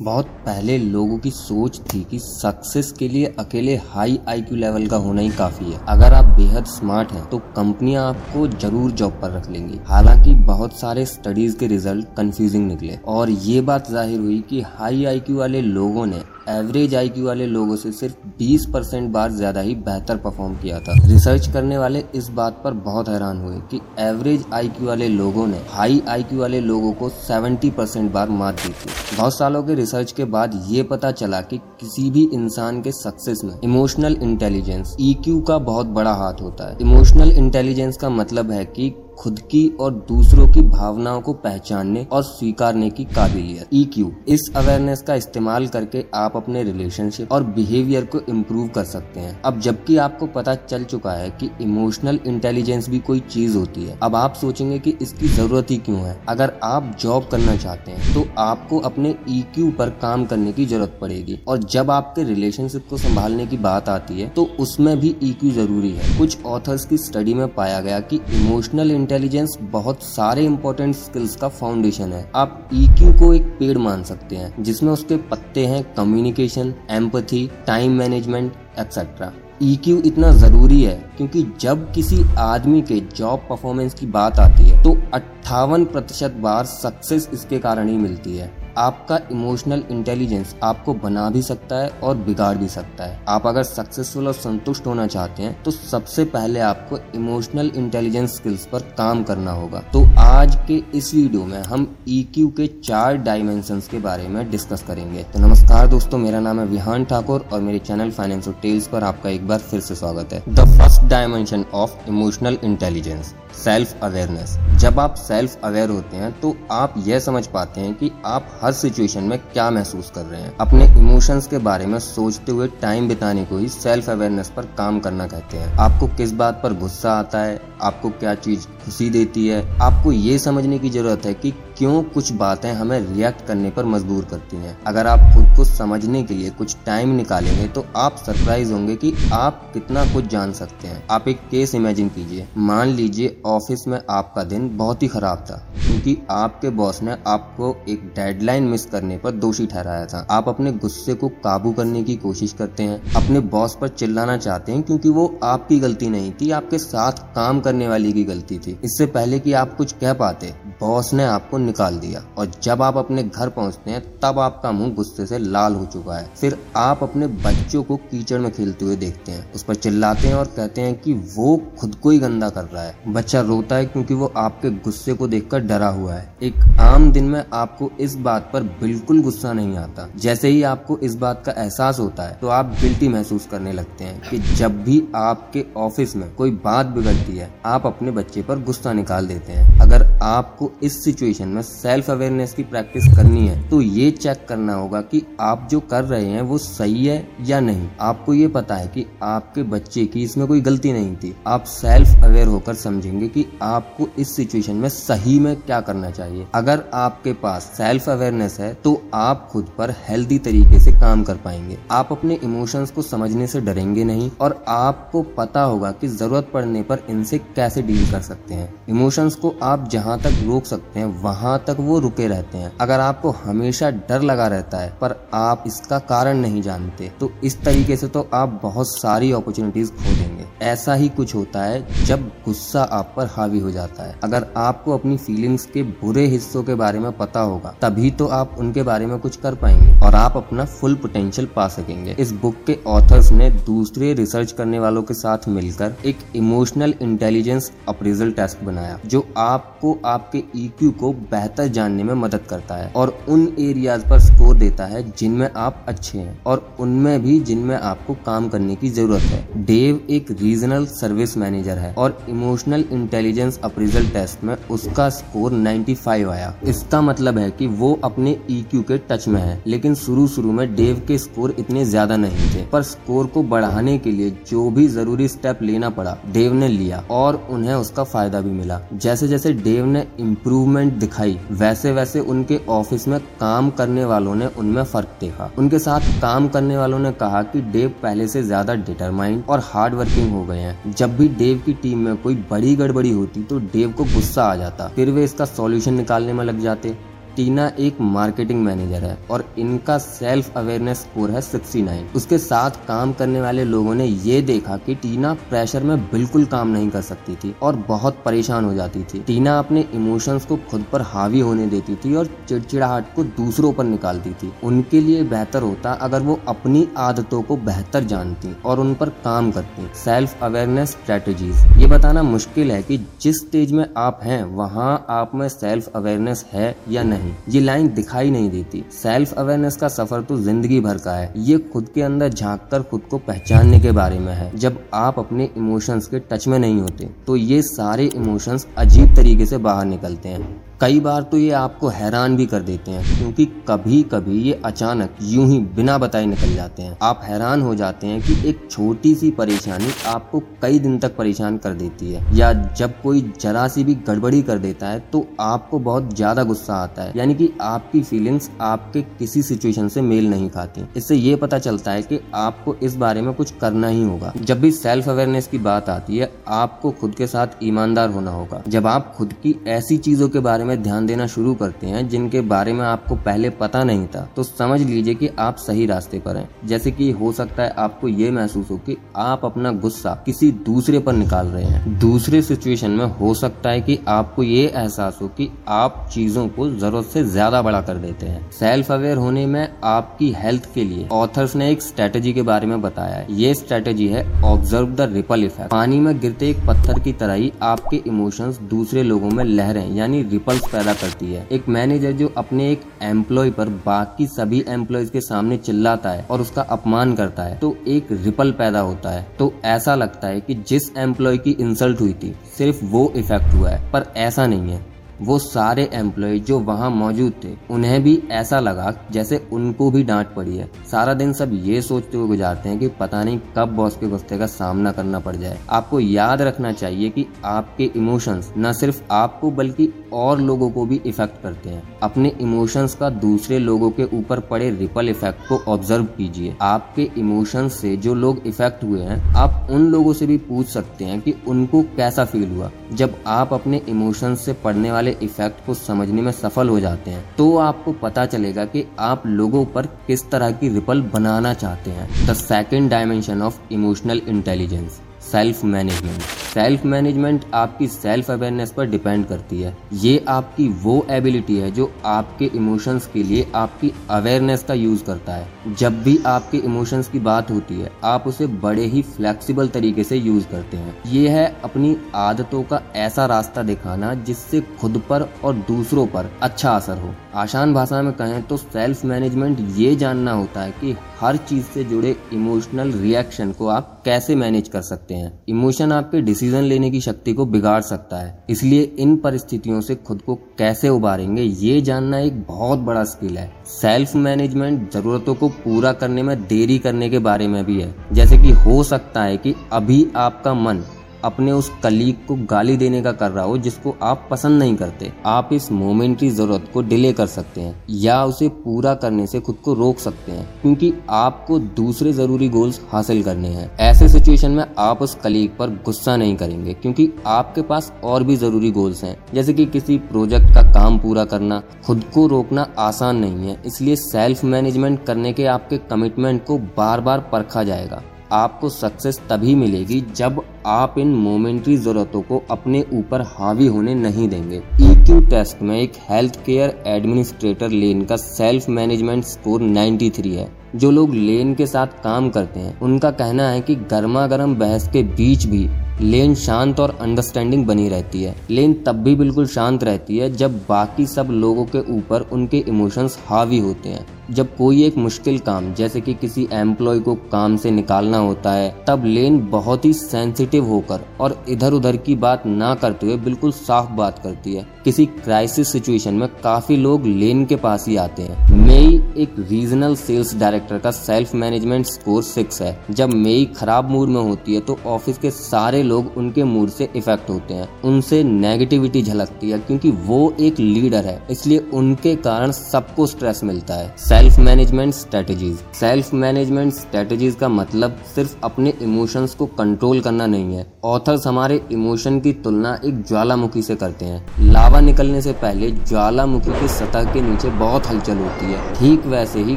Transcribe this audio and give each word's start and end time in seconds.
बहुत 0.00 0.26
पहले 0.44 0.76
लोगों 0.78 1.16
की 1.18 1.30
सोच 1.30 1.78
थी 1.88 2.02
कि 2.10 2.18
सक्सेस 2.18 2.92
के 2.98 3.08
लिए 3.08 3.32
अकेले 3.38 3.74
हाई 3.86 4.18
आईक्यू 4.28 4.56
लेवल 4.56 4.86
का 4.86 4.96
होना 4.96 5.20
ही 5.20 5.30
काफ़ी 5.30 5.72
है। 5.72 5.80
अगर 5.88 6.12
आप 6.14 6.24
बेहद 6.36 6.64
स्मार्ट 6.66 7.12
हैं 7.12 7.24
तो 7.30 7.38
कंपनियाँ 7.56 8.06
आपको 8.08 8.46
ज़रूर 8.48 8.90
जॉब 8.92 9.18
पर 9.22 9.30
रख 9.30 9.50
लेंगी। 9.50 9.78
हालाँकि 9.86 10.34
बहुत 10.46 10.78
सारे 10.80 11.04
स्टडीज़ 11.06 11.56
के 11.58 11.66
रिज़ल्ट 11.66 12.06
कंफ्यूजिंग 12.16 12.66
निकले। 12.68 12.98
और 13.08 13.30
ये 13.30 13.60
बात 13.62 13.90
ज़ाहिर 13.90 14.20
हुई 14.20 14.40
कि 14.50 14.60
हाई 14.68 15.04
आईक्यू 15.04 15.36
वाले 15.38 15.60
लोगों 15.60 16.06
ने 16.06 16.22
एवरेज 16.48 16.94
आईक्यू 16.94 17.26
वाले 17.26 17.46
लोगों 17.46 17.74
से 17.76 17.90
सिर्फ़ 17.92 18.14
20 18.38 18.64
परसेंट 18.66 19.10
बार 19.12 19.30
ज़्यादा 19.30 19.60
ही 19.60 19.74
बेहतर 19.86 20.16
परफॉर्म 20.16 20.54
किया 20.54 20.78
था। 20.80 20.94
रिसर्च 21.06 21.46
करने 21.52 21.78
वाले 21.78 22.02
इस 22.14 22.28
बात 22.30 22.60
पर 22.64 22.74
बहुत 22.84 23.08
हैरान 23.08 23.40
हुए 23.40 23.56
कि 23.70 23.80
एवरेज 23.98 24.44
आईक्यू 24.54 24.86
वाले 24.86 25.08
लोगों 25.08 25.46
ने 25.46 25.58
हाई 25.68 26.02
आईक्यू 26.08 26.40
वाले 26.40 26.60
लोगों 26.60 26.92
को 26.92 27.10
70 27.28 27.70
परसेंट 27.70 28.10
बार 28.12 28.30
मात 28.30 28.62
दी 28.62 28.68
थी। 28.70 29.16
बहुत 29.16 29.36
सालों 29.38 29.62
के 29.62 29.74
रिसर्च 29.74 30.12
के 30.12 30.24
बाद 30.26 30.60
ये 30.68 30.82
पता 30.82 31.10
चला 31.12 31.40
कि 31.42 31.58
किसी 31.80 32.10
भी 32.10 32.28
इंसान 32.32 32.80
के 32.82 32.92
सक्सेस 32.92 33.44
में 33.44 33.54
इमोशनल 33.64 34.16
इंटेलिजेंस 34.22 34.96
ईक्यू 35.00 35.40
का 35.40 35.58
बहुत 35.60 35.86
बड़ा 35.90 36.14
हाथ 36.14 36.40
होता 36.42 36.70
है। 36.70 36.76
इमोशनल 36.80 37.32
इंटेलिजेंस 37.32 37.96
का 37.96 38.10
मतलब 38.10 38.50
है 38.50 38.64
कि 38.66 38.92
खुद 39.20 39.38
की 39.50 39.68
और 39.80 39.92
दूसरों 40.08 40.46
की 40.48 40.60
भावनाओं 40.62 41.20
को 41.20 41.32
पहचानने 41.32 42.06
और 42.12 42.22
स्वीकारने 42.22 42.88
की 42.90 43.04
काबिलियत। 43.06 43.68
ई 43.74 43.82
e 43.96 44.06
इस 44.28 44.40
अवेयरनेस 44.56 45.02
का 45.02 45.14
इस्तेमाल 45.14 45.66
करके 45.66 46.04
आप 46.14 46.36
अपने 46.36 46.62
रिलेशनशिप 46.62 47.32
और 47.32 47.44
बिहेवियर 47.46 48.04
को 48.04 48.20
इम्प्रूव 48.28 48.68
कर 48.68 48.84
सकते 48.84 49.20
हैं। 49.20 49.40
अब 49.42 49.58
जबकि 49.60 49.96
आपको 49.96 50.26
पता 50.28 50.54
चल 50.54 50.84
चुका 50.84 51.12
है 51.12 51.28
कि 51.32 51.50
इमोशनल 51.62 52.20
इंटेलिजेंस 52.26 52.88
भी 52.88 52.98
कोई 53.00 53.20
चीज़ 53.22 53.56
होती 53.56 53.84
है, 53.84 53.98
अब 54.02 54.16
आप 54.16 54.34
सोचेंगे 54.34 54.78
कि 54.78 54.96
इसकी 55.02 55.28
ज़रूरत 55.28 55.70
ही 55.70 55.76
क्यों 55.78 55.98
है? 55.98 56.16
अगर 56.28 56.52
आप 56.64 56.96
जॉब 57.00 57.28
करना 57.32 57.56
चाहते 57.56 57.90
हैं 57.90 58.14
तो 58.14 58.24
आपको 58.38 58.78
अपने 58.80 59.14
ई 59.28 59.44
e 59.58 59.70
पर 59.72 59.90
काम 60.02 60.24
करने 60.24 60.52
की 60.52 60.66
ज़रूरत 60.66 60.98
पड़ेगी। 61.00 61.38
और 61.48 61.58
जब 61.66 61.90
आपके 61.90 62.24
रिलेशनशिप 62.24 62.86
को 62.90 62.98
संभालने 62.98 63.46
की 63.46 63.56
बात 63.58 63.88
आती 63.88 64.20
है 64.20 64.28
तो 64.30 64.48
उसमें 64.60 64.98
भी 65.00 65.14
ई 65.22 65.36
e 65.44 65.52
ज़रूरी 65.52 65.90
है। 65.90 66.18
कुछ 66.18 66.44
ऑथर्स 66.46 66.84
की 66.86 66.98
स्टडी 66.98 67.34
में 67.34 67.46
पाया 67.54 67.80
गया 67.80 68.00
कि 68.02 68.20
इमोशनल 68.32 68.90
इंटेलिजेंस 69.10 69.56
बहुत 69.70 70.02
सारे 70.02 70.42
इंपॉर्टेंट 70.44 70.94
स्किल्स 70.94 71.34
का 71.36 71.48
फाउंडेशन 71.50 72.12
है। 72.12 72.30
आप 72.34 72.68
ईक्यू 72.74 73.12
को 73.18 73.32
एक 73.34 73.46
पेड़ 73.58 73.78
मान 73.78 74.02
सकते 74.04 74.36
हैं, 74.36 74.62
जिसमें 74.62 74.90
उसके 74.92 75.16
पत्ते 75.30 75.64
हैं 75.66 75.82
communication 75.94 76.72
empathy 76.90 77.48
time 77.66 77.96
management 77.98 78.52
etcetera 78.78 79.32
EQ 79.62 80.00
इतना 80.06 80.30
ज़रूरी 80.34 80.82
है 80.82 80.94
क्योंकि 81.16 81.42
जब 81.60 81.90
किसी 81.92 82.22
आदमी 82.38 82.82
के 82.82 83.00
जॉब 83.16 83.40
परफॉर्मेंस 83.48 83.94
की 83.94 84.06
बात 84.08 84.38
आती 84.38 84.68
है 84.68 84.82
तो 84.84 84.96
अट्ठावन 85.14 85.84
प्रतिशत 85.86 86.36
बार 86.40 86.64
सक्सेस 86.66 87.28
इसके 87.34 87.58
कारण 87.58 87.88
ही 87.88 87.96
मिलती 87.96 88.36
है। 88.36 88.50
आपका 88.78 89.18
इमोशनल 89.32 89.82
इंटेलिजेंस 89.90 90.54
आपको 90.62 90.94
बना 90.96 91.28
भी 91.30 91.42
सकता 91.42 91.76
है 91.76 91.88
और 92.00 92.16
बिगाड़ 92.18 92.56
भी 92.58 92.68
सकता 92.68 93.04
है। 93.04 93.18
आप 93.28 93.46
अगर 93.46 93.62
सक्सेसफुल 93.62 94.26
और 94.26 94.32
संतुष्ट 94.34 94.86
होना 94.86 95.06
चाहते 95.06 95.42
हैं 95.42 95.62
तो 95.62 95.70
सबसे 95.70 96.24
पहले 96.26 96.60
आपको 96.62 96.98
इमोशनल 97.14 97.70
इंटेलिजेंस 97.76 98.36
स्किल्स 98.36 98.66
पर 98.66 98.82
काम 98.98 99.22
करना 99.22 99.52
होगा। 99.52 99.82
तो 99.92 100.04
आज 100.20 100.56
के 100.66 100.82
इस 100.94 101.12
वीडियो 101.14 101.44
में 101.44 101.60
हम 101.60 101.86
ई 102.08 102.22
e 102.32 102.46
के 102.56 102.66
चार 102.80 103.16
डायमेंशन 103.18 103.80
के 103.90 103.98
बारे 104.00 104.28
में 104.28 104.50
डिस्कस 104.50 104.82
करेंगे। 104.82 105.22
तो 105.24 105.40
नमस्कार 105.40 105.86
दोस्तों, 105.88 106.18
मेरा 106.18 106.40
नाम 106.40 106.60
है 106.60 106.66
विहान 106.66 107.04
ठाकुर 107.04 107.48
और 107.52 107.60
मेरे 107.60 107.78
चैनल 107.80 108.10
फाइनेंस 108.10 108.48
टेल्स 108.62 108.86
पर 108.88 109.04
आपका 109.04 109.30
एक 109.30 109.46
बार 109.48 109.58
फिर 109.60 109.80
से 109.80 109.94
स्वागत 109.94 110.32
है। 110.32 110.42
The 110.48 110.68
first 110.70 111.04
dimension 111.10 111.64
of 111.74 112.08
emotional 112.08 112.58
intelligence 112.64 113.34
self 113.54 114.02
awareness 114.04 114.50
जब 114.80 114.98
आप 115.00 115.14
सेल्फ 115.16 115.64
अवेयर 115.64 115.90
होते 115.90 116.16
हैं 116.16 116.30
तो 116.40 116.54
आप 116.70 116.94
यह 117.06 117.18
समझ 117.20 117.46
पाते 117.46 117.80
हैं 117.80 117.94
कि 117.94 118.10
आप 118.26 118.46
हर 118.62 118.72
सिचुएशन 118.72 119.22
में 119.22 119.38
क्या 119.38 119.70
महसूस 119.70 120.10
कर 120.10 120.24
रहे 120.24 120.40
हैं? 120.40 120.56
अपने 120.56 120.84
इमोशंस 120.84 121.46
के 121.46 121.58
बारे 121.58 121.86
में 121.86 121.98
सोचते 121.98 122.52
हुए 122.52 122.68
टाइम 122.68 123.08
बिताने 123.08 123.44
को 123.44 123.58
ही 123.58 123.68
सेल्फ 123.68 124.10
अवेयरनेस 124.10 124.52
पर 124.56 124.62
काम 124.62 125.00
करना 125.00 125.26
कहते 125.26 125.56
हैं। 125.56 125.76
आपको 125.78 126.06
किस 126.06 126.32
बात 126.32 126.60
पर 126.62 126.72
गुस्सा 126.72 127.12
आता 127.12 127.40
है? 127.40 127.62
आपको 127.82 128.10
क्या 128.10 128.34
चीज़ 128.34 128.66
खुशी 128.66 129.10
देती 129.10 129.48
है? 129.48 129.80
आपको 129.80 130.12
ये 130.12 130.38
समझने 130.38 130.78
की 130.78 130.90
ज़रूरत 130.90 131.26
है 131.26 131.34
कि 131.34 131.54
क्यों 131.80 132.02
कुछ 132.04 132.30
बातें 132.32 132.70
हमें 132.72 132.98
रिएक्ट 133.02 133.46
करने 133.46 133.68
पर 133.70 133.84
मजबूर 133.84 134.24
करती 134.24 134.56
हैं? 134.56 134.76
अगर 134.86 135.06
आप 135.06 135.18
खुद 135.34 135.44
को 135.56 135.64
समझने 135.64 136.22
के 136.22 136.34
लिए 136.34 136.50
कुछ 136.50 136.76
टाइम 136.86 137.14
निकालेंगे 137.16 137.66
तो 137.68 137.84
आप 137.96 138.16
सरप्राइज़ 138.16 138.72
होंगे 138.72 138.96
कि 138.96 139.12
आप 139.32 139.70
कितना 139.74 140.04
कुछ 140.04 140.26
जान 140.26 140.52
सकते 140.52 140.88
हैं। 140.88 141.02
आप 141.10 141.28
एक 141.28 141.38
केस 141.50 141.74
इमेजिन 141.74 142.08
कीजिए। 142.08 142.46
मान 142.56 142.88
लीजिए 142.88 143.40
ऑफ़िस 143.46 143.86
में 143.88 143.98
आपका 144.10 144.42
दिन 144.42 144.68
बहुत 144.76 145.02
ही 145.02 145.08
खराब 145.08 145.44
था, 145.50 145.56
क्योंकि 145.76 146.16
आपके 146.30 146.70
बॉस 146.72 147.02
ने 147.02 147.16
आपको 147.26 147.74
एक 147.88 148.04
डेडलाइन 148.16 148.64
मिस 148.64 148.84
करने 148.86 149.16
पर 149.18 149.30
दोषी 149.36 149.66
ठहराया 149.66 150.04
था। 150.06 150.26
आप 150.30 150.48
अपने 150.48 150.72
गुस्से 150.74 151.14
को 151.14 151.28
काबू 151.44 151.72
करने 151.72 152.02
की 152.02 152.16
कोशिश 152.18 152.52
करते 152.52 152.82
हैं, 152.82 153.00
अपने 153.14 153.40
बॉस 153.48 153.76
पर 153.80 153.88
चिल्लाना 153.88 154.36
चाहते 154.38 154.72
हैं, 154.72 154.82
क्योंकि 154.82 155.08
वो 155.08 155.38
आपकी 155.44 155.80
गलती 155.80 156.08
नहीं 156.08 156.32
थी, 156.32 156.50
आपके 156.50 156.78
साथ 156.78 157.24
काम 157.34 157.60
करने 157.60 157.88
वाली 157.88 158.12
की 158.12 158.24
गलती 158.24 158.58
थी। 158.58 158.78
इससे 158.84 159.06
पहले 159.08 159.38
कि 159.38 159.52
आप 159.54 159.76
कुछ 159.76 159.92
कह 159.94 160.12
पाते, 160.14 160.54
बॉस 160.80 161.12
ने 161.14 161.24
आपको 161.24 161.58
निकाल 161.70 161.98
दिया 161.98 162.24
और 162.38 162.50
जब 162.62 162.82
आप 162.82 162.96
अपने 162.96 163.22
घर 163.22 163.48
पहुँचते 163.50 163.90
हैं, 163.90 164.02
तब 164.20 164.38
आपका 164.38 164.72
मुँह 164.72 164.94
गुस्से 164.94 165.26
से 165.26 165.38
लाल 165.40 165.74
हो 165.74 165.84
चुका 165.86 166.16
है। 166.16 166.28
फिर 166.36 166.58
आप 166.76 167.02
अपने 167.02 167.26
बच्चों 167.44 167.82
को 167.82 167.96
कीचड़ 167.98 168.38
में 168.38 168.50
खेलते 168.52 168.84
हुए 168.84 168.96
देखते 168.96 169.32
हैं। 169.32 169.52
उस 169.52 169.62
पर 169.62 169.74
चिल्लाते 169.76 170.28
हैं 170.28 170.34
और 170.34 170.46
कहते 170.56 170.80
हैं 170.80 170.94
कि 171.00 171.12
वो 171.36 171.56
खुद 171.78 171.94
को 171.94 172.10
ही 172.10 172.18
गंदा 172.18 172.48
कर 172.50 172.64
रहा 172.64 172.82
है। 172.82 173.12
बच्चा 173.12 173.40
रोता 173.42 173.76
है 173.76 173.86
क्योंकि 173.86 174.14
वो 174.14 174.32
आपके 174.36 174.70
गुस्से 174.80 175.12
को 175.12 175.28
देखकर 175.28 175.60
डरा 175.62 175.88
हुआ 175.90 176.14
है। 176.14 176.34
एक 176.42 176.54
आम 176.80 177.10
दिन 177.12 177.24
में 177.24 177.44
आपको 177.52 177.90
इस 178.00 178.14
बात 178.18 178.50
पर 178.52 178.62
बिल्कुल 178.80 179.22
गुस्सा 179.22 179.52
नहीं 179.52 179.76
आता। 179.76 180.08
जैसे 180.16 180.48
ही 180.48 180.62
आपको 180.64 180.98
इस 180.98 181.14
बात 181.16 181.42
का 181.46 181.52
एहसास 181.54 181.98
होता 182.00 182.22
है 182.22 182.38
तो 182.40 182.48
आप 182.48 182.74
गिल्टी 182.80 183.08
महसूस 183.08 183.46
करने 183.46 183.72
लगते 183.72 184.04
हैं 184.04 184.30
कि 184.30 184.38
जब 184.56 184.82
भी 184.84 185.02
आपके 185.16 185.64
ऑफ़िस 185.76 186.14
में 186.16 186.28
कोई 186.34 186.50
बात 186.64 186.86
बिगड़ती 186.88 187.36
है, 187.36 187.50
आप 187.66 187.86
अपने 187.86 188.10
बच्चे 188.10 188.42
पर 188.42 188.58
गुस्सा 188.60 188.92
निकाल 188.92 189.26
देते 189.26 189.52
हैं। 189.52 189.78
अगर 189.80 190.04
आपको 190.22 190.70
इस 190.82 191.02
सिचुएशन 191.04 191.48
में 191.48 191.59
सेल्फ 191.62 192.10
अवेयरनेस 192.10 192.52
की 192.52 192.62
प्रैक्टिस 192.64 193.06
करनी 193.16 193.46
है 193.48 193.68
तो 193.70 193.80
ये 193.80 194.10
चेक 194.12 194.44
करना 194.48 194.74
होगा 194.74 195.00
कि 195.02 195.22
आप 195.40 195.66
जो 195.70 195.80
कर 195.82 196.04
रहे 196.04 196.26
हैं 196.26 196.42
वो 196.42 196.58
सही 196.58 197.06
है 197.06 197.26
या 197.46 197.60
नहीं। 197.60 197.88
आपको 198.00 198.34
ये 198.34 198.48
पता 198.48 198.74
है 198.74 198.86
कि 198.88 199.06
आपके 199.22 199.62
बच्चे 199.64 200.04
की 200.06 200.22
इसमें 200.22 200.46
कोई 200.46 200.60
गलती 200.60 200.92
नहीं 200.92 201.14
थी। 201.16 201.34
आप 201.46 201.64
सेल्फ 201.66 202.24
अवेयर 202.24 202.46
होकर 202.46 202.74
समझेंगे 202.76 203.28
कि 203.28 203.46
आपको 203.62 204.08
इस 204.18 204.34
सिचुएशन 204.36 204.76
में 204.76 204.88
सही 204.88 205.38
में 205.40 205.54
क्या 205.56 205.80
करना 205.80 206.10
चाहिए। 206.10 206.46
अगर 206.54 206.84
आपके 206.94 207.32
पास 207.34 207.70
सेल्फ 207.76 208.08
अवेयरनेस 208.08 208.58
है 208.60 208.72
तो 208.74 209.00
आप 209.14 209.48
खुद 209.52 209.68
पर 209.78 209.94
हेल्दी 210.08 210.38
तरीके 210.40 210.80
से 210.80 210.92
काम 210.92 211.22
कर 211.24 211.36
पाएँगे। 211.36 211.78
आप 211.90 212.12
अपने 212.12 212.38
इमोशंस 212.44 212.90
को 212.90 213.02
समझने 213.02 213.46
से 213.46 213.60
डरेंगे 213.60 214.04
नहीं 214.04 214.30
और 214.40 214.62
आपको 214.68 215.22
पता 215.36 215.62
होगा 215.62 215.90
कि 215.92 216.08
ज़रूरत 216.08 216.50
पड़ने 216.54 216.82
पर 216.82 217.02
इनसे 217.10 217.38
कैसे 217.38 217.82
डील 217.82 218.10
कर 218.10 218.20
सकते 218.22 218.54
हैं। 218.54 218.72
इमोशंस 218.88 219.34
को 219.34 219.54
आप 219.62 219.88
जहाँ 219.88 220.18
तक 220.20 220.42
रोक 220.44 220.64
सकते 220.64 221.00
हैं, 221.00 221.06
वहाँ 221.22 221.49
तक 221.58 221.76
वो 221.80 221.98
रुके 221.98 222.26
रहते 222.28 222.58
हैं। 222.58 222.72
अगर 222.80 223.00
आपको 223.00 223.30
हमेशा 223.42 223.90
डर 223.90 224.22
लगा 224.22 224.46
रहता 224.46 224.78
है, 224.78 224.92
पर 225.00 225.14
आप 225.34 225.64
इसका 225.66 225.98
कारण 226.06 226.38
नहीं 226.38 226.62
जानते 226.62 227.10
तो 227.20 227.30
इस 227.44 227.60
तरीके 227.60 227.96
से 227.96 228.08
तो 228.08 228.28
आप 228.34 228.58
बहुत 228.62 228.86
सारी 228.90 229.32
अपॉर्चुनिटीज़ 229.32 229.90
खो 229.92 230.14
देंगे 230.14 230.46
ऐसा 230.62 230.94
ही 230.94 231.08
कुछ 231.08 231.34
होता 231.34 231.62
है 231.62 232.04
जब 232.04 232.28
गुस्सा 232.44 232.82
आप 232.82 233.12
पर 233.16 233.26
हावी 233.26 233.58
हो 233.58 233.70
जाता 233.70 234.02
है। 234.02 234.18
अगर 234.24 234.46
आपको 234.56 234.94
अपनी 234.94 235.16
फीलिंग्स 235.16 235.64
के 235.66 235.82
बुरे 235.82 236.26
हिस्सों 236.26 236.62
के 236.62 236.74
बारे 236.74 236.98
में 236.98 237.10
पता 237.12 237.40
होगा, 237.40 237.74
तभी 237.82 238.10
तो 238.10 238.26
आप 238.28 238.56
उनके 238.58 238.82
बारे 238.82 239.06
में 239.06 239.18
कुछ 239.18 239.36
कर 239.36 239.54
पाएँगे 239.54 239.98
और 240.00 240.14
आप 240.14 240.36
अपना 240.36 240.64
फुल 240.64 240.94
पोटेंशियल 240.94 241.48
पा 241.56 241.66
सकेंगे। 241.68 242.16
इस 242.18 242.32
बुक 242.32 242.56
के 242.66 242.78
ऑथर्स 242.86 243.30
ने 243.32 243.50
दूसरे 243.66 244.12
रिसर्च 244.14 244.52
करने 244.52 244.78
वालों 244.78 245.02
के 245.02 245.14
साथ 245.14 245.48
मिलकर 245.48 245.94
एक 246.06 246.18
इमोशनल 246.36 246.94
इंटेलिजेंस 247.02 247.70
अप्रेजल 247.88 248.32
टेस्ट 248.32 248.62
बनाया, 248.64 248.98
जो 249.06 249.26
आपको 249.36 249.98
आपके 250.04 250.42
ईक्यू 250.56 250.90
को 250.90 251.12
बेहतर 251.30 251.66
जानने 251.70 252.02
में 252.02 252.14
मदद 252.16 252.44
करता 252.50 252.76
है 252.76 252.90
और 252.96 253.16
उन 253.28 253.46
एरियाज़ 253.60 254.08
पर 254.10 254.20
स्कोर 254.20 254.56
देता 254.56 254.86
है 254.86 255.02
जिनमें 255.10 255.48
आप 255.56 255.84
अच्छे 255.88 256.18
हैं 256.18 256.38
और 256.46 256.64
उनमें 256.80 257.22
भी 257.22 257.38
जिनमें 257.42 257.76
आपको 257.76 258.14
काम 258.26 258.48
करने 258.48 258.74
की 258.76 258.90
ज़रूरत 258.90 259.22
है। 259.22 259.64
डेव 259.66 260.00
एक 260.10 260.30
रीजनल 260.32 260.86
सर्विस 260.88 261.36
मैनेजर 261.36 261.78
है 261.78 261.92
और 261.94 262.18
इमोशनल 262.28 262.84
इंटेलिजेंस 262.92 263.58
अप्रेजल 263.64 264.08
टेस्ट 264.08 264.44
में 264.44 264.56
उसका 264.70 265.08
स्कोर 265.10 265.52
95 265.54 266.28
आया। 266.28 266.54
इसका 266.68 267.00
मतलब 267.02 267.38
है 267.38 267.50
कि 267.50 267.66
वो 267.68 267.92
अपने 268.04 268.36
ईक्यू 268.50 268.80
e 268.80 268.84
के 268.84 268.98
टच 269.08 269.26
में 269.28 269.40
है, 269.40 269.62
लेकिन 269.66 269.94
शुरू 269.96 270.26
शुरू 270.28 270.52
में 270.52 270.74
डेव 270.74 271.02
के 271.08 271.18
स्कोर 271.18 271.54
इतने 271.58 271.84
ज़्यादा 271.84 272.16
नहीं 272.16 272.50
थे, 272.50 272.64
पर 272.66 272.82
स्कोर 272.84 273.26
को 273.26 273.42
बढ़ाने 273.44 273.96
के 273.98 274.12
लिए 274.12 274.30
जो 274.50 274.68
भी 274.70 274.86
ज़रूरी 274.88 275.28
स्टेप 275.28 275.62
लेना 275.62 275.90
पड़ा 275.90 276.16
डेव 276.32 276.52
ने 276.54 276.68
लिया 276.68 277.04
और 277.10 277.36
उन्हें 277.50 277.74
उसका 277.74 278.04
फ़ायदा 278.04 278.40
भी 278.40 278.50
मिला। 278.52 278.80
जैसे 278.94 279.28
जैसे 279.28 279.52
डेव 279.54 279.86
ने 279.86 280.06
इम्प्रूवमेंट 280.20 280.92
दिखाई। 281.20 281.56
वैसे 281.58 281.92
वैसे 281.92 282.20
उनके 282.22 282.60
ऑफ़िस 282.70 283.06
में 283.08 283.18
काम 283.40 283.70
करने 283.70 284.04
वालों 284.04 284.34
ने 284.34 284.46
उनमें 284.58 284.82
फ़र्क 284.84 285.16
देखा। 285.20 285.50
उनके 285.58 285.78
साथ 285.78 286.00
काम 286.22 286.48
करने 286.48 286.76
वालों 286.76 286.98
ने 286.98 287.12
कहा 287.12 287.42
कि 287.42 287.60
डेव 287.72 287.94
पहले 288.02 288.28
से 288.28 288.42
ज़्यादा 288.42 288.74
डिटरमाइंड 288.76 289.42
और 289.48 289.60
हार्ड 289.64 289.94
वर्किंग 289.94 290.32
हो 290.32 290.44
गए 290.44 290.58
हैं। 290.58 290.94
जब 290.94 291.16
भी 291.16 291.28
डेव 291.36 291.62
की 291.66 291.72
टीम 291.74 291.98
में 291.98 292.16
कोई 292.16 292.34
बड़ी 292.50 292.74
गड़बड़ी 292.76 293.10
होती 293.10 293.42
तो 293.42 293.58
डेव 293.68 293.92
को 293.92 294.04
गुस्सा 294.06 294.44
आ 294.44 294.56
जाता। 294.56 294.88
फिर 294.96 295.10
वे 295.10 295.24
इसका 295.24 295.44
सोल्यूशन 295.46 295.94
निकालने 295.94 296.32
में 296.32 296.44
लग 296.44 296.60
जाते। 296.60 296.96
टीना 297.36 297.70
एक 297.78 298.00
मार्केटिंग 298.00 298.62
मैनेजर 298.64 299.04
है 299.04 299.16
और 299.30 299.44
इनका 299.58 299.98
सेल्फ 299.98 300.56
अवेयरनेस 300.56 300.98
स्कोर 300.98 301.30
है 301.30 301.40
69 301.42 302.14
उसके 302.16 302.38
साथ 302.38 302.70
काम 302.88 303.12
करने 303.12 303.40
वाले 303.40 303.64
लोगों 303.64 303.94
ने 303.94 304.04
ये 304.04 304.40
देखा 304.42 304.76
कि 304.76 304.94
टीना 304.94 305.32
प्रेशर 305.50 305.82
में 305.82 305.98
बिल्कुल 306.02 306.44
काम 306.46 306.68
नहीं 306.68 306.90
कर 306.90 307.02
सकती 307.02 307.34
थी 307.34 307.54
और 307.62 307.76
बहुत 307.88 308.22
परेशान 308.24 308.64
हो 308.64 308.74
जाती 308.74 309.02
थी। 309.04 309.20
टीना 309.20 309.58
अपने 309.58 309.84
इमोशंस 309.94 310.46
को 310.46 310.56
खुद 310.70 310.84
पर 310.92 311.02
हावी 311.02 311.40
होने 311.40 311.66
देती 311.66 311.94
थी 311.94 312.14
और 312.14 312.26
चिड़चिड़ाहट 312.48 313.14
को 313.14 313.24
दूसरों 313.24 313.72
पर 313.72 313.84
निकालती 313.84 314.30
थी। 314.32 314.52
उनके 314.64 315.00
लिए 315.00 315.22
बेहतर 315.24 315.62
होता 315.62 315.92
अगर 316.00 316.20
वो 316.20 316.38
अपनी 316.48 316.86
आदतों 316.98 317.42
को 317.42 317.56
बेहतर 317.56 318.04
जानती 318.04 318.54
और 318.64 318.80
उन 318.80 318.94
पर 318.94 319.08
काम 319.24 319.50
करती। 319.50 319.88
Self 319.94 320.42
awareness 320.42 320.90
strategies. 320.90 321.64
ये 321.78 321.86
बताना 321.86 322.22
मुश्किल 322.22 322.70
है 322.70 322.82
कि 322.82 322.98
जिस 323.20 323.40
स्टेज 323.40 323.72
में 323.72 323.84
आप 323.96 324.20
हैं, 324.22 324.42
वहाँ 324.44 325.06
आप 325.10 325.34
में 325.34 325.48
सेल्फ 325.48 325.96
अवेयरनेस 325.96 326.44
है 326.52 326.74
या 326.88 327.02
नहीं। 327.02 327.19
ये 327.48 327.60
लाइन 327.60 327.88
दिखाई 327.94 328.30
नहीं 328.30 328.50
देती। 328.50 328.84
सेल्फ 328.92 329.32
अवेयरनेस 329.34 329.76
का 329.76 329.88
सफ़र 329.88 330.22
तो 330.22 330.36
ज़िंदगी 330.38 330.80
भर 330.80 330.98
का 330.98 331.12
है। 331.12 331.32
ये 331.38 331.58
खुद 331.72 331.88
के 331.94 332.02
अंदर 332.02 332.28
झाँक 332.30 332.68
कर 332.70 332.82
खुद 332.82 333.02
को 333.10 333.18
पहचानने 333.20 333.80
के 333.80 333.92
बारे 333.92 334.18
में 334.18 334.32
है। 334.34 334.50
जब 334.56 334.78
आप 334.94 335.18
अपने 335.18 335.50
इमोशंस 335.56 336.06
के 336.06 336.18
टच 336.30 336.48
में 336.48 336.58
नहीं 336.58 336.80
होते 336.80 337.08
तो 337.26 337.36
ये 337.36 337.62
सारे 337.64 338.06
इमोशंस 338.06 338.66
अजीब 338.78 339.14
तरीके 339.16 339.46
से 339.46 339.58
बाहर 339.60 339.84
निकलते 339.86 340.28
हैं। 340.28 340.69
कई 340.80 341.00
बार 341.00 341.22
तो 341.22 341.36
ये 341.36 341.50
आपको 341.52 341.88
हैरान 341.88 342.36
भी 342.36 342.44
कर 342.46 342.62
देते 342.62 342.90
हैं, 342.90 343.18
क्योंकि 343.18 343.44
कभी 343.68 344.02
कभी 344.12 344.38
ये 344.42 344.52
अचानक 344.64 345.16
यूँ 345.22 345.46
ही 345.48 345.58
बिना 345.76 345.96
बताए 345.98 346.26
निकल 346.26 346.54
जाते 346.54 346.82
हैं। 346.82 346.96
आप 347.02 347.20
हैरान 347.24 347.62
हो 347.62 347.74
जाते 347.74 348.06
हैं 348.06 348.20
कि 348.22 348.48
एक 348.48 348.60
छोटी 348.70 349.14
सी 349.14 349.30
परेशानी 349.32 349.88
आपको 350.08 350.40
कई 350.62 350.78
दिन 350.78 350.98
तक 350.98 351.16
परेशान 351.16 351.58
कर 351.58 351.74
देती 351.74 352.12
है, 352.12 352.22
या 352.36 352.52
जब 352.52 353.00
कोई 353.02 353.20
जरा 353.40 353.66
सी 353.68 353.84
भी 353.84 353.94
गड़बड़ी 354.06 354.40
कर 354.42 354.58
देता 354.58 354.88
है 354.88 355.00
तो 355.02 355.26
आपको 355.40 355.78
बहुत 355.80 356.14
ज़्यादा 356.14 356.42
गुस्सा 356.44 356.74
आता 356.74 357.02
है। 357.02 357.12
यानी 357.16 357.34
कि 357.34 357.50
आपकी 357.62 358.02
फीलिंग्स 358.02 358.50
आपके 358.60 359.02
किसी 359.18 359.42
सिचुएशन 359.42 359.88
से 359.88 360.02
मेल 360.02 360.30
नहीं 360.30 360.48
खाती। 360.50 360.86
इससे 360.96 361.16
ये 361.16 361.36
पता 361.36 361.58
चलता 361.58 361.92
है 361.92 362.02
कि 362.02 362.20
आपको 362.36 362.74
इस 362.82 362.96
बारे 362.96 363.22
में 363.22 363.32
कुछ 363.34 363.52
करना 363.60 363.88
ही 363.88 364.02
होगा। 364.02 364.32
जब 364.38 364.60
भी 364.60 364.72
सेल्फ 364.72 365.08
अवेयरनेस 365.08 365.46
की 365.46 365.58
बात 365.60 365.88
आती 365.90 366.18
है, 366.18 366.32
आपको 366.48 366.90
खुद 366.92 367.14
के 367.14 367.26
साथ 367.26 367.62
ईमानदार 367.64 368.10
होना 368.10 368.30
होगा। 368.30 368.62
जब 368.68 368.86
आप 368.86 369.14
खुद 369.16 369.32
की 369.42 369.56
ऐसी 369.68 369.98
चीज़ों 370.00 370.28
के 370.28 370.38
बारे 370.40 370.64
में 370.64 370.68
में 370.70 370.82
ध्यान 370.82 371.06
देना 371.06 371.26
शुरू 371.28 371.54
करते 371.56 371.86
हैं, 371.86 372.08
जिनके 372.08 372.40
बारे 372.48 372.72
में 372.72 372.84
आपको 372.86 373.16
पहले 373.18 373.50
पता 373.56 373.84
नहीं 373.84 374.06
था 374.06 374.28
तो 374.36 374.42
समझ 374.44 374.80
लीजिए 374.82 375.14
कि 375.14 375.28
आप 375.40 375.56
सही 375.58 375.86
रास्ते 375.86 376.18
पर 376.20 376.36
हैं। 376.36 376.48
जैसे 376.66 376.90
कि 376.92 377.10
हो 377.12 377.32
सकता 377.32 377.62
है 377.62 377.74
आपको 377.78 378.08
ये 378.10 378.30
महसूस 378.32 378.70
हो 378.70 378.76
कि 378.78 378.96
आप 379.18 379.44
अपना 379.44 379.72
गुस्सा 379.80 380.14
किसी 380.26 380.50
दूसरे 380.64 380.98
पर 381.00 381.12
निकाल 381.14 381.46
रहे 381.48 381.64
हैं। 381.64 381.98
दूसरे 382.00 382.42
सिचुएशन 382.42 382.90
में 382.92 383.04
हो 383.10 383.32
सकता 383.36 383.70
है 383.70 383.80
कि 383.80 383.98
आपको 384.08 384.42
ये 384.42 384.66
एहसास 384.66 385.18
हो 385.22 385.28
कि 385.30 385.48
आप 385.70 386.08
चीज़ों 386.12 386.46
को 386.48 386.68
ज़रूरत 386.70 387.06
से 387.06 387.22
ज़्यादा 387.26 387.62
बड़ा 387.62 387.80
कर 387.82 387.96
देते 387.98 388.26
हैं। 388.26 388.50
सेल्फ 388.52 388.90
अवेयर 388.92 389.16
होने 389.16 389.46
में 389.46 389.68
आपकी 389.86 390.30
हेल्थ 390.36 390.68
के 390.74 390.84
लिए 390.84 391.06
ऑथर्स 391.12 391.56
ने 391.56 391.70
एक 391.70 391.82
स्ट्रेटेजी 391.82 392.32
के 392.32 392.42
बारे 392.42 392.66
में 392.66 392.80
बताया 392.82 393.14
है। 393.14 393.26
ये 393.34 393.54
स्ट्रेटेजी 393.54 394.08
है 394.08 394.24
ऑब्ज़र्व 394.44 394.94
द 394.96 395.08
रिपल 395.12 395.44
इफ़ेक्ट। 395.44 395.70
पानी 395.70 396.00
में 396.00 396.18
गिरते 396.20 396.48
एक 396.50 396.66
पत्थर 396.66 396.98
की 397.00 397.12
तरह 397.14 397.34
ही 397.34 397.52
आपके 397.64 398.02
इमोशंस 398.06 398.58
दूसरे 398.70 399.02
लोगों 399.04 399.30
में 399.30 399.44
लहरें, 399.44 399.94
यानी 399.94 400.22
रिपल 400.24 400.58
रिपल्स 400.60 400.72
पैदा 400.72 400.92
करती 400.94 401.32
है। 401.32 401.46
एक 401.52 401.68
मैनेजर 401.68 402.12
जो 402.12 402.32
अपने 402.36 402.70
एक 402.72 402.82
एम्प्लॉय 403.02 403.50
पर 403.50 403.68
बाकी 403.86 404.26
सभी 404.26 404.64
एम्प्लॉयज़ 404.68 405.10
के 405.10 405.20
सामने 405.20 405.56
चिल्लाता 405.58 406.10
है 406.10 406.26
और 406.30 406.40
उसका 406.40 406.62
अपमान 406.70 407.14
करता 407.14 407.42
है 407.42 407.58
तो 407.58 407.76
एक 407.88 408.08
रिपल 408.12 408.52
पैदा 408.52 408.80
होता 408.80 409.10
है। 409.10 409.26
तो 409.38 409.52
ऐसा 409.64 409.94
लगता 409.94 410.28
है 410.28 410.40
कि 410.40 410.54
जिस 410.68 410.96
एम्प्लॉय 410.96 411.38
की 411.38 411.50
इंसल्ट 411.50 412.00
हुई 412.00 412.12
थी, 412.14 412.34
सिर्फ़ 412.58 412.84
वो 412.84 413.12
इफ़ेक्ट 413.16 413.54
हुआ 413.54 413.70
है, 413.70 413.90
पर 413.92 414.12
ऐसा 414.16 414.46
नहीं 414.46 414.70
है। 414.70 414.88
वो 415.20 415.38
सारे 415.38 415.82
एम्प्लॉय 415.92 416.38
जो 416.40 416.58
वहाँ 416.58 416.88
मौजूद 416.90 417.32
थे, 417.44 417.48
उन्हें 417.70 418.02
भी 418.02 418.16
ऐसा 418.30 418.60
लगा 418.60 418.92
जैसे 419.12 419.36
उनको 419.52 419.90
भी 419.90 420.02
डांट 420.02 420.28
पड़ी 420.34 420.56
है। 420.56 420.68
सारा 420.90 421.14
दिन 421.14 421.32
सब 421.32 421.50
ये 421.64 421.82
सोचते 421.82 422.16
हुए 422.16 422.28
गुजारते 422.28 422.68
हैं 422.68 422.78
कि 422.78 422.88
पता 423.00 423.22
नहीं 423.24 423.40
कब 423.56 423.74
बॉस 423.76 423.96
के 423.96 424.08
गुस्से 424.08 424.38
का 424.38 424.46
सामना 424.46 424.92
करना 424.92 425.18
पड़ 425.18 425.34
जाए। 425.36 425.58
आपको 425.70 426.00
याद 426.00 426.42
रखना 426.42 426.72
चाहिए 426.72 427.10
कि 427.10 427.26
आपके 427.44 427.90
इमोशंस 427.96 428.52
न 428.58 428.72
सिर्फ़ 428.72 429.02
आपको, 429.10 429.50
बल्कि 429.50 429.92
और 430.12 430.40
लोगों 430.40 430.70
को 430.70 430.84
भी 430.86 431.00
इफ़ेक्ट 431.06 431.42
करते 431.42 431.68
हैं। 431.68 431.82
अपने 432.02 432.32
इमोशंस 432.40 432.94
का 432.94 433.10
दूसरे 433.10 433.58
लोगों 433.58 433.90
के 433.90 434.04
ऊपर 434.12 434.40
पड़े 434.40 434.70
रिपल 434.70 435.08
इफ़ेक्ट 435.08 435.48
को 435.48 435.58
ऑब्ज़र्व 435.68 436.04
कीजिए। 436.16 436.54
आपके 436.62 437.08
इमोशंस 437.18 437.74
से 437.74 437.96
जो 437.96 438.14
लोग 438.14 438.46
इफ़ेक्ट 438.46 438.84
हुए 438.84 439.00
हैं, 439.00 439.18
आप 439.34 439.68
उन 439.70 439.86
लोगों 439.86 440.12
से 440.12 440.26
भी 440.26 440.36
पूछ 440.40 440.66
सकते 440.66 441.04
हैं 441.04 441.20
कि 441.20 441.34
उनको 441.48 441.82
कैसा 441.96 442.24
फील 442.24 442.48
हुआ। 442.48 442.70
जब 442.92 443.14
आप 443.28 443.52
अपने 443.52 443.80
इमोशंस 443.88 444.44
से 444.44 444.52
पढ़ने 444.64 444.92
वाले 444.92 445.16
इफ़ेक्ट 445.22 445.66
को 445.66 445.74
समझने 445.76 446.22
में 446.22 446.32
सफल 446.32 446.68
हो 446.68 446.80
जाते 446.80 447.10
हैं 447.10 447.24
तो 447.36 447.56
आपको 447.58 447.92
पता 447.92 448.24
चलेगा 448.26 448.64
कि 448.64 448.84
आप 449.00 449.26
लोगों 449.26 449.64
पर 449.66 449.86
किस 450.06 450.28
तरह 450.30 450.50
की 450.52 450.68
रिपल 450.68 451.02
बनाना 451.12 451.54
चाहते 451.54 451.90
हैं। 451.90 452.08
The 452.26 452.34
second 452.34 452.90
dimension 452.90 453.42
of 453.42 453.60
emotional 453.72 454.22
intelligence 454.28 455.00
self 455.32 455.64
management 455.64 456.20
self 456.54 456.84
management 456.84 457.44
आपकी 457.54 457.86
सेल्फ 457.86 458.30
अवेयरनेस 458.30 458.70
पर 458.70 458.86
डिपेंड 458.86 459.26
करती 459.26 459.60
है। 459.62 459.76
ये 459.92 460.24
आपकी 460.28 460.66
वो 460.82 460.94
एबिलिटी 461.10 461.56
है 461.56 461.70
जो 461.70 461.90
आपके 462.04 462.44
इमोशंस 462.54 463.06
के 463.06 463.22
लिए 463.22 463.46
आपकी 463.54 463.92
अवेयरनेस 464.10 464.62
का 464.62 464.74
यूज़ 464.74 465.04
करता 465.04 465.32
है। 465.32 465.74
जब 465.74 466.02
भी 466.02 466.16
आपके 466.26 466.58
इमोशंस 466.58 467.08
की 467.08 467.18
बात 467.18 467.50
होती 467.50 467.80
है, 467.80 467.90
आप 468.04 468.26
उसे 468.26 468.46
बड़े 468.46 468.84
ही 468.84 469.02
फ्लेक्सिबल 469.02 469.68
तरीके 469.68 470.04
से 470.04 470.16
यूज़ 470.16 470.46
करते 470.46 470.76
हैं। 470.76 470.96
ये 471.06 471.28
है 471.28 471.46
अपनी 471.64 471.96
आदतों 472.14 472.62
का 472.62 472.82
ऐसा 472.96 473.26
रास्ता 473.26 473.62
दिखाना 473.62 474.14
जिससे 474.14 474.60
खुद 474.80 475.02
पर 475.08 475.28
और 475.44 475.54
दूसरों 475.68 476.06
पर 476.06 476.30
अच्छा 476.42 476.70
असर 476.70 476.98
हो। 476.98 477.14
आसान 477.34 477.74
भाषा 477.74 478.02
में 478.02 478.12
कहें 478.12 478.42
तो 478.42 478.56
सेल्फ 478.56 479.04
मैनेजमेंट 479.04 479.58
ये 479.76 479.94
जानना 479.96 480.32
होता 480.32 480.60
है 480.60 480.70
कि 480.70 480.96
हर 481.20 481.36
चीज़ 481.36 481.64
से 481.64 481.84
जुड़े 481.84 482.14
इमोशनल 482.32 482.92
रिएक्शन 482.92 483.50
को 483.52 483.66
आप 483.68 484.02
कैसे 484.04 484.34
मैनेज 484.34 484.68
कर 484.68 484.82
सकते 484.82 485.14
हैं? 485.14 485.32
इमोशन 485.48 485.92
आपके 485.92 486.20
डिसीज़न 486.20 486.62
लेने 486.62 486.90
की 486.90 487.00
शक्ति 487.00 487.32
को 487.32 487.46
बिगाड़ 487.46 487.80
सकता 487.80 488.16
है। 488.16 488.44
इसलिए 488.50 488.82
इन 488.82 489.16
परिस्थितियों 489.16 489.80
से 489.80 489.94
खुद 489.94 490.22
को 490.22 490.34
कैसे 490.58 490.88
उबारेंगे, 490.88 491.42
ये 491.42 491.80
जानना 491.80 492.18
एक 492.18 492.42
बहुत 492.42 492.78
बड़ा 492.78 493.04
स्किल 493.04 493.38
है। 493.38 493.52
सेल्फ 493.66 494.14
मैनेजमेंट 494.16 494.90
जरूरतों 494.92 495.34
को 495.34 495.48
पूरा 495.48 495.92
करने 495.92 496.22
में 496.22 496.36
देरी 496.46 496.78
करने 496.78 497.10
के 497.10 497.18
बारे 497.18 497.48
में 497.48 497.64
भी 497.64 497.80
है। 497.80 497.94
जैसे 498.12 498.36
कि 498.36 498.50
हो 498.60 498.82
सकता 498.82 499.22
है 499.22 499.36
कि 499.36 499.54
अभी 499.72 500.06
आपका 500.16 500.54
मन 500.54 500.82
अपने 501.24 501.52
उस 501.52 501.70
कलीग 501.82 502.16
को 502.28 502.34
गाली 502.50 502.76
देने 502.76 503.02
का 503.02 503.12
कर 503.12 503.30
रहा 503.30 503.44
हो 503.44 503.56
जिसको 503.58 503.94
आप 504.02 504.26
पसंद 504.30 504.58
नहीं 504.58 504.76
करते। 504.76 505.12
आप 505.26 505.48
इस 505.52 505.70
मोमेंट्री 505.72 506.30
ज़रूरत 506.30 506.70
को 506.74 506.82
डिले 506.82 507.12
कर 507.12 507.26
सकते 507.28 507.60
हैं 507.60 507.74
या 507.90 508.24
उसे 508.24 508.48
पूरा 508.60 508.94
करने 508.94 509.26
से 509.26 509.40
खुद 509.40 509.56
को 509.56 509.74
रोक 509.74 509.98
सकते 509.98 510.32
हैं, 510.32 510.48
क्योंकि 510.62 510.92
आपको 511.10 511.58
दूसरे 511.58 512.12
ज़रूरी 512.12 512.48
गोल्स 512.48 512.80
हासिल 512.92 513.22
करने 513.22 513.48
हैं। 513.48 513.70
ऐसे 513.80 514.08
सिचुएशन 514.08 514.50
में 514.50 514.64
आप 514.78 515.02
उस 515.02 515.14
कलीग 515.14 515.56
पर 515.58 515.70
गुस्सा 515.84 516.16
नहीं 516.16 516.36
करेंगे, 516.36 516.74
क्योंकि 516.74 517.08
आपके 517.26 517.62
पास 517.62 517.92
और 518.04 518.24
भी 518.24 518.36
ज़रूरी 518.36 518.70
गोल्स 518.70 519.02
हैं। 519.04 519.16
जैसे 519.34 519.52
कि 519.52 519.66
किसी 519.66 519.98
प्रोजेक्ट 520.00 520.54
का 520.54 520.62
काम 520.72 520.98
पूरा 520.98 521.24
करना, 521.24 521.62
खुद 521.86 522.04
को 522.14 522.26
रोकना 522.26 522.66
आसान 522.78 523.16
नहीं 523.16 523.48
है, 523.48 523.60
इसलिए 523.66 523.96
सेल्फ 523.96 524.44
मैनेजमेंट 524.44 525.04
करने 525.04 525.32
के 525.32 525.46
आपके 525.46 525.78
कमिटमेंट 525.90 526.44
को 526.46 526.58
बार 526.76 527.00
बार 527.00 527.28
परखा 527.32 527.62
जाएगा। 527.62 528.02
आपको 528.32 528.68
सक्सेस 528.68 529.20
तभी 529.30 529.54
मिलेगी 529.54 530.00
जब 530.16 530.42
आप 530.66 530.94
इन 530.98 531.08
मोमेंट्री 531.08 531.76
जरूरतों 531.76 532.22
को 532.22 532.42
अपने 532.50 532.84
ऊपर 532.92 533.20
हावी 533.20 533.66
होने 533.66 533.94
नहीं 533.94 534.28
देंगे। 534.28 534.56
ईक्यू 534.56 535.20
टेस्ट 535.20 535.62
में 535.62 535.80
एक 535.80 535.92
हेल्थ 536.10 536.44
केयर 536.44 536.82
एडमिनिस्ट्रेटर 536.86 537.68
लेन 537.68 538.04
का 538.04 538.16
सेल्फ 538.16 538.68
मैनेजमेंट 538.68 539.24
स्कोर 539.24 539.60
93 539.60 540.34
है। 540.34 540.48
जो 540.76 540.90
लोग 540.90 541.14
लेन 541.14 541.54
के 541.54 541.66
साथ 541.66 541.86
काम 541.86 542.30
करते 542.30 542.60
हैं, 542.60 542.80
उनका 542.80 543.10
कहना 543.10 543.48
है 543.48 543.60
कि 543.60 543.74
गर्मा 543.74 544.26
गर्म 544.26 544.54
बहस 544.54 544.88
के 544.88 545.02
बीच 545.02 545.46
भी 545.46 545.68
लेन 546.00 546.34
शांत 546.34 546.80
और 546.80 546.98
अंडरस्टैंडिंग 547.00 547.66
बनी 547.66 547.88
रहती 547.88 548.22
है। 548.22 548.36
लेन 548.50 548.74
तब 548.86 548.92
भी 548.92 549.14
बिल्कुल 549.14 549.46
शांत 549.46 549.84
रहती 549.84 550.18
है 550.18 550.32
जब 550.32 550.58
बाकी 550.68 551.06
सब 551.06 551.28
लोगों 551.30 551.64
के 551.64 551.78
ऊपर 551.78 552.20
उनके 552.20 552.58
इमोशंस 552.58 553.18
हावी 553.26 553.58
होते 553.58 553.88
हैं। 553.88 554.06
जब 554.30 554.56
कोई 554.56 554.82
एक 554.84 554.96
मुश्किल 554.96 555.38
काम, 555.38 555.72
जैसे 555.74 556.00
कि 556.00 556.14
किसी 556.14 556.46
एम्प्लॉय 556.52 556.98
को 556.98 557.14
काम 557.32 557.56
से 557.56 557.70
निकालना 557.70 558.18
होता 558.18 558.52
है, 558.52 558.74
तब 558.88 559.04
लेन 559.04 559.38
बहुत 559.50 559.84
ही 559.84 559.92
सेंसिटिव 559.92 560.64
होकर 560.64 561.00
और 561.20 561.44
इधर 561.48 561.72
उधर 561.72 561.96
की 561.96 562.14
बात 562.16 562.46
ना 562.46 562.74
करते 562.74 563.06
हुए 563.06 563.16
बिल्कुल 563.16 563.52
साफ़ 563.52 563.90
बात 563.92 564.18
करती 564.18 564.54
है। 564.54 564.66
किसी 564.84 565.06
क्राइसिस 565.06 565.72
सिचुएशन 565.72 566.14
में 566.14 566.28
काफ़ी 566.42 566.76
लोग 566.76 567.06
लेन 567.06 567.44
के 567.44 567.56
पास 567.56 567.84
ही 567.88 567.96
आते 567.96 568.22
हैं। 568.22 568.58
मई 568.58 569.00
एक 569.16 569.34
रीजनल 569.40 569.94
सेल्स 569.96 570.34
डायरेक्टर 570.36 570.78
का 570.78 570.90
सेल्फ 570.90 571.34
मैनेजमेंट 571.34 571.86
स्कोर 571.86 572.22
सिक्स 572.22 572.62
है। 572.62 572.78
जब 572.90 573.10
मेई 573.10 573.44
खराब 573.56 573.90
मूड 573.90 574.08
में 574.08 574.20
होती 574.20 574.54
है 574.54 574.60
तो 574.60 574.78
ऑफ़िस 574.86 575.18
के 575.18 575.30
सारे 575.30 575.82
लोग 575.82 576.12
उनके 576.16 576.44
मूड 576.44 576.70
से 576.70 576.88
इफ़ेक्ट 576.96 577.30
होते 577.30 577.54
हैं। 577.54 577.68
उनसे 577.82 578.22
नेगेटिविटी 578.24 579.02
झलकती 579.02 579.50
है, 579.50 579.58
क्योंकि 579.58 579.90
वो 579.90 580.34
एक 580.40 580.60
लीडर 580.60 581.04
है। 581.04 581.20
इसलिए 581.30 581.58
उनके 581.74 582.14
कारण 582.18 582.50
सबको 582.52 583.06
स्ट्रेस 583.06 583.40
मिलता 583.44 583.74
है। 583.74 583.94
Self 584.20 584.38
management 584.38 584.94
strategies 584.94 585.58
self 585.74 586.12
management 586.14 586.72
strategies 586.72 587.34
का 587.34 587.48
मतलब 587.48 587.96
सिर्फ़ 588.14 588.34
अपने 588.44 588.72
इमोशंस 588.82 589.34
को 589.34 589.46
कंट्रोल 589.46 590.00
करना 590.00 590.26
नहीं 590.26 590.56
है। 590.56 590.66
ऑथर्स 590.84 591.26
हमारे 591.26 591.60
इमोशन 591.72 592.20
की 592.20 592.32
तुलना 592.32 592.78
एक 592.84 593.02
ज्वालामुखी 593.04 593.62
से 593.62 593.76
करते 593.76 594.04
हैं। 594.04 594.52
लावा 594.52 594.80
निकलने 594.80 595.22
से 595.22 595.32
पहले 595.32 595.70
ज्वालामुखी 595.70 596.60
की 596.60 596.68
सतह 596.68 597.12
के 597.12 597.20
नीचे 597.20 597.50
बहुत 597.50 597.86
हलचल 597.86 598.18
होती 598.18 598.46
है। 598.46 598.74
ठीक 598.74 599.06
वैसे 599.06 599.42
ही 599.42 599.56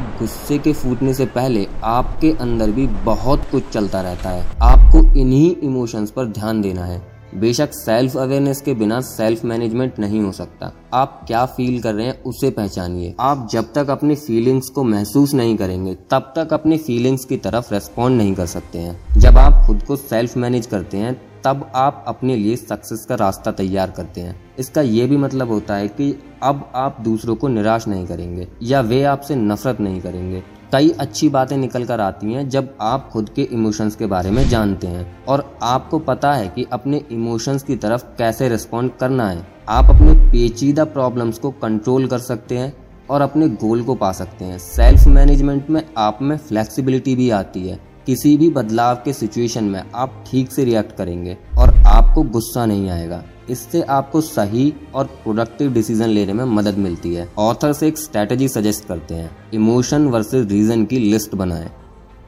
गुस्से 0.00 0.58
के 0.58 0.72
फूटने 0.72 1.14
से 1.14 1.26
पहले 1.26 1.66
आपके 1.84 2.32
अंदर 2.32 2.70
भी 2.70 2.86
बहुत 2.86 3.42
कुछ 3.52 3.68
चलता 3.72 4.00
रहता 4.00 4.30
है। 4.30 4.46
आपको 4.62 5.06
इन्हीं 5.14 5.56
इमोशंस 5.62 6.10
पर 6.10 6.24
ध्यान 6.24 6.62
देना 6.62 6.84
है। 6.84 7.13
बेशक 7.36 7.70
सेल्फ 7.72 8.16
अवेयरनेस 8.16 8.60
के 8.60 8.74
बिना 8.74 9.00
सेल्फ 9.00 9.44
मैनेजमेंट 9.44 9.98
नहीं 9.98 10.20
हो 10.20 10.32
सकता। 10.32 10.72
आप 10.94 11.24
क्या 11.26 11.46
फील 11.46 11.80
कर 11.82 11.94
रहे 11.94 12.06
हैं, 12.06 12.22
उसे 12.22 12.50
पहचानिए। 12.50 13.14
आप 13.20 13.48
जब 13.52 13.72
तक 13.72 13.90
अपनी 13.90 14.14
फीलिंग्स 14.14 14.68
को 14.68 14.84
महसूस 14.84 15.34
नहीं 15.34 15.56
करेंगे, 15.56 15.94
तब 16.10 16.32
तक 16.36 16.52
अपनी 16.52 16.78
फीलिंग्स 16.78 17.24
की 17.24 17.36
तरफ़ 17.36 17.74
रेस्पॉन्ड 17.74 18.16
नहीं 18.16 18.34
कर 18.34 18.46
सकते 18.46 18.78
हैं। 18.78 19.20
जब 19.20 19.38
आप 19.38 19.66
खुद 19.66 19.82
को 19.82 19.96
सेल्फ 19.96 20.36
मैनेज 20.36 20.66
करते 20.66 20.96
हैं, 20.96 21.20
तब 21.44 21.72
आप 21.74 22.04
अपने 22.08 22.36
लिए 22.36 22.56
सक्सेस 22.56 23.06
का 23.08 23.14
रास्ता 23.14 23.50
तैयार 23.52 23.90
करते 23.90 24.20
हैं। 24.20 24.40
इसका 24.58 24.82
ये 24.82 25.06
भी 25.06 25.16
मतलब 25.16 25.48
होता 25.48 25.74
है 25.74 25.88
कि 25.88 26.22
अब 26.42 26.72
आप 26.74 26.96
दूसरों 27.00 27.36
को 27.36 27.48
निराश 27.48 27.88
नहीं 27.88 28.06
करेंगे, 28.06 28.48
या 28.62 28.80
वे 28.80 29.02
आपसे 29.04 29.36
नफरत 29.36 29.80
नहीं 29.80 30.00
करेंगे। 30.00 30.42
कई 30.74 30.88
अच्छी 30.90 31.28
बातें 31.28 31.56
निकल 31.56 31.84
कर 31.84 32.00
आती 32.00 32.32
हैं 32.32 32.48
जब 32.48 32.74
आप 32.80 33.08
खुद 33.12 33.28
के 33.28 33.42
इमोशंस 33.42 33.96
के 33.96 34.06
बारे 34.06 34.30
में 34.30 34.48
जानते 34.48 34.86
हैं। 34.86 35.24
और 35.24 35.58
आपको 35.62 35.98
पता 35.98 36.32
है 36.32 36.48
कि 36.48 36.66
अपने 36.72 37.02
इमोशंस 37.12 37.62
की 37.62 37.76
तरफ़ 37.76 38.04
कैसे 38.18 38.48
रिस्पॉन्ड 38.48 38.92
करना 39.00 39.28
है। 39.30 39.46
आप 39.68 39.84
अपने 39.84 40.14
पेचीदा 40.32 40.84
प्रॉब्लम्स 40.84 41.38
को 41.38 41.50
कंट्रोल 41.50 42.06
कर 42.06 42.18
सकते 42.18 42.58
हैं 42.58 42.72
और 43.10 43.20
अपने 43.20 43.48
गोल 43.48 43.82
को 43.82 43.94
पा 43.94 44.12
सकते 44.12 44.44
हैं। 44.44 44.58
सेल्फ 44.58 45.06
मैनेजमेंट 45.06 45.70
में 45.70 45.82
आप 45.98 46.18
में 46.22 46.36
फ्लेक्सिबिलिटी 46.36 47.14
भी 47.16 47.30
आती 47.30 47.68
है। 47.68 47.78
किसी 48.06 48.36
भी 48.36 48.50
बदलाव 48.50 48.94
के 48.94 49.12
सिचुएशन 49.12 49.64
में 49.64 49.82
आप 49.94 50.24
ठीक 50.30 50.52
से 50.52 50.64
रिएक्ट 50.64 50.96
करेंगे 50.96 51.36
और 51.58 51.74
आपको 51.86 52.22
गुस्सा 52.22 52.66
नहीं 52.66 52.90
आएगा। 52.90 53.22
इससे 53.50 53.82
आपको 53.82 54.20
सही 54.20 54.72
और 54.94 55.04
प्रोडक्टिव 55.04 55.72
डिसीज़न 55.72 56.06
लेने 56.06 56.32
में 56.32 56.44
मदद 56.44 56.78
मिलती 56.78 57.14
है। 57.14 57.28
ऑथर्स 57.38 57.82
एक 57.82 57.98
स्ट्रेटेजी 57.98 58.48
सजेस्ट 58.48 58.84
करते 58.84 59.14
हैं। 59.14 59.36
इमोशन 59.54 60.06
वर्सेस 60.06 60.46
रीजन 60.46 60.84
की 60.84 60.98
लिस्ट 60.98 61.34
बनाएँ। 61.34 61.70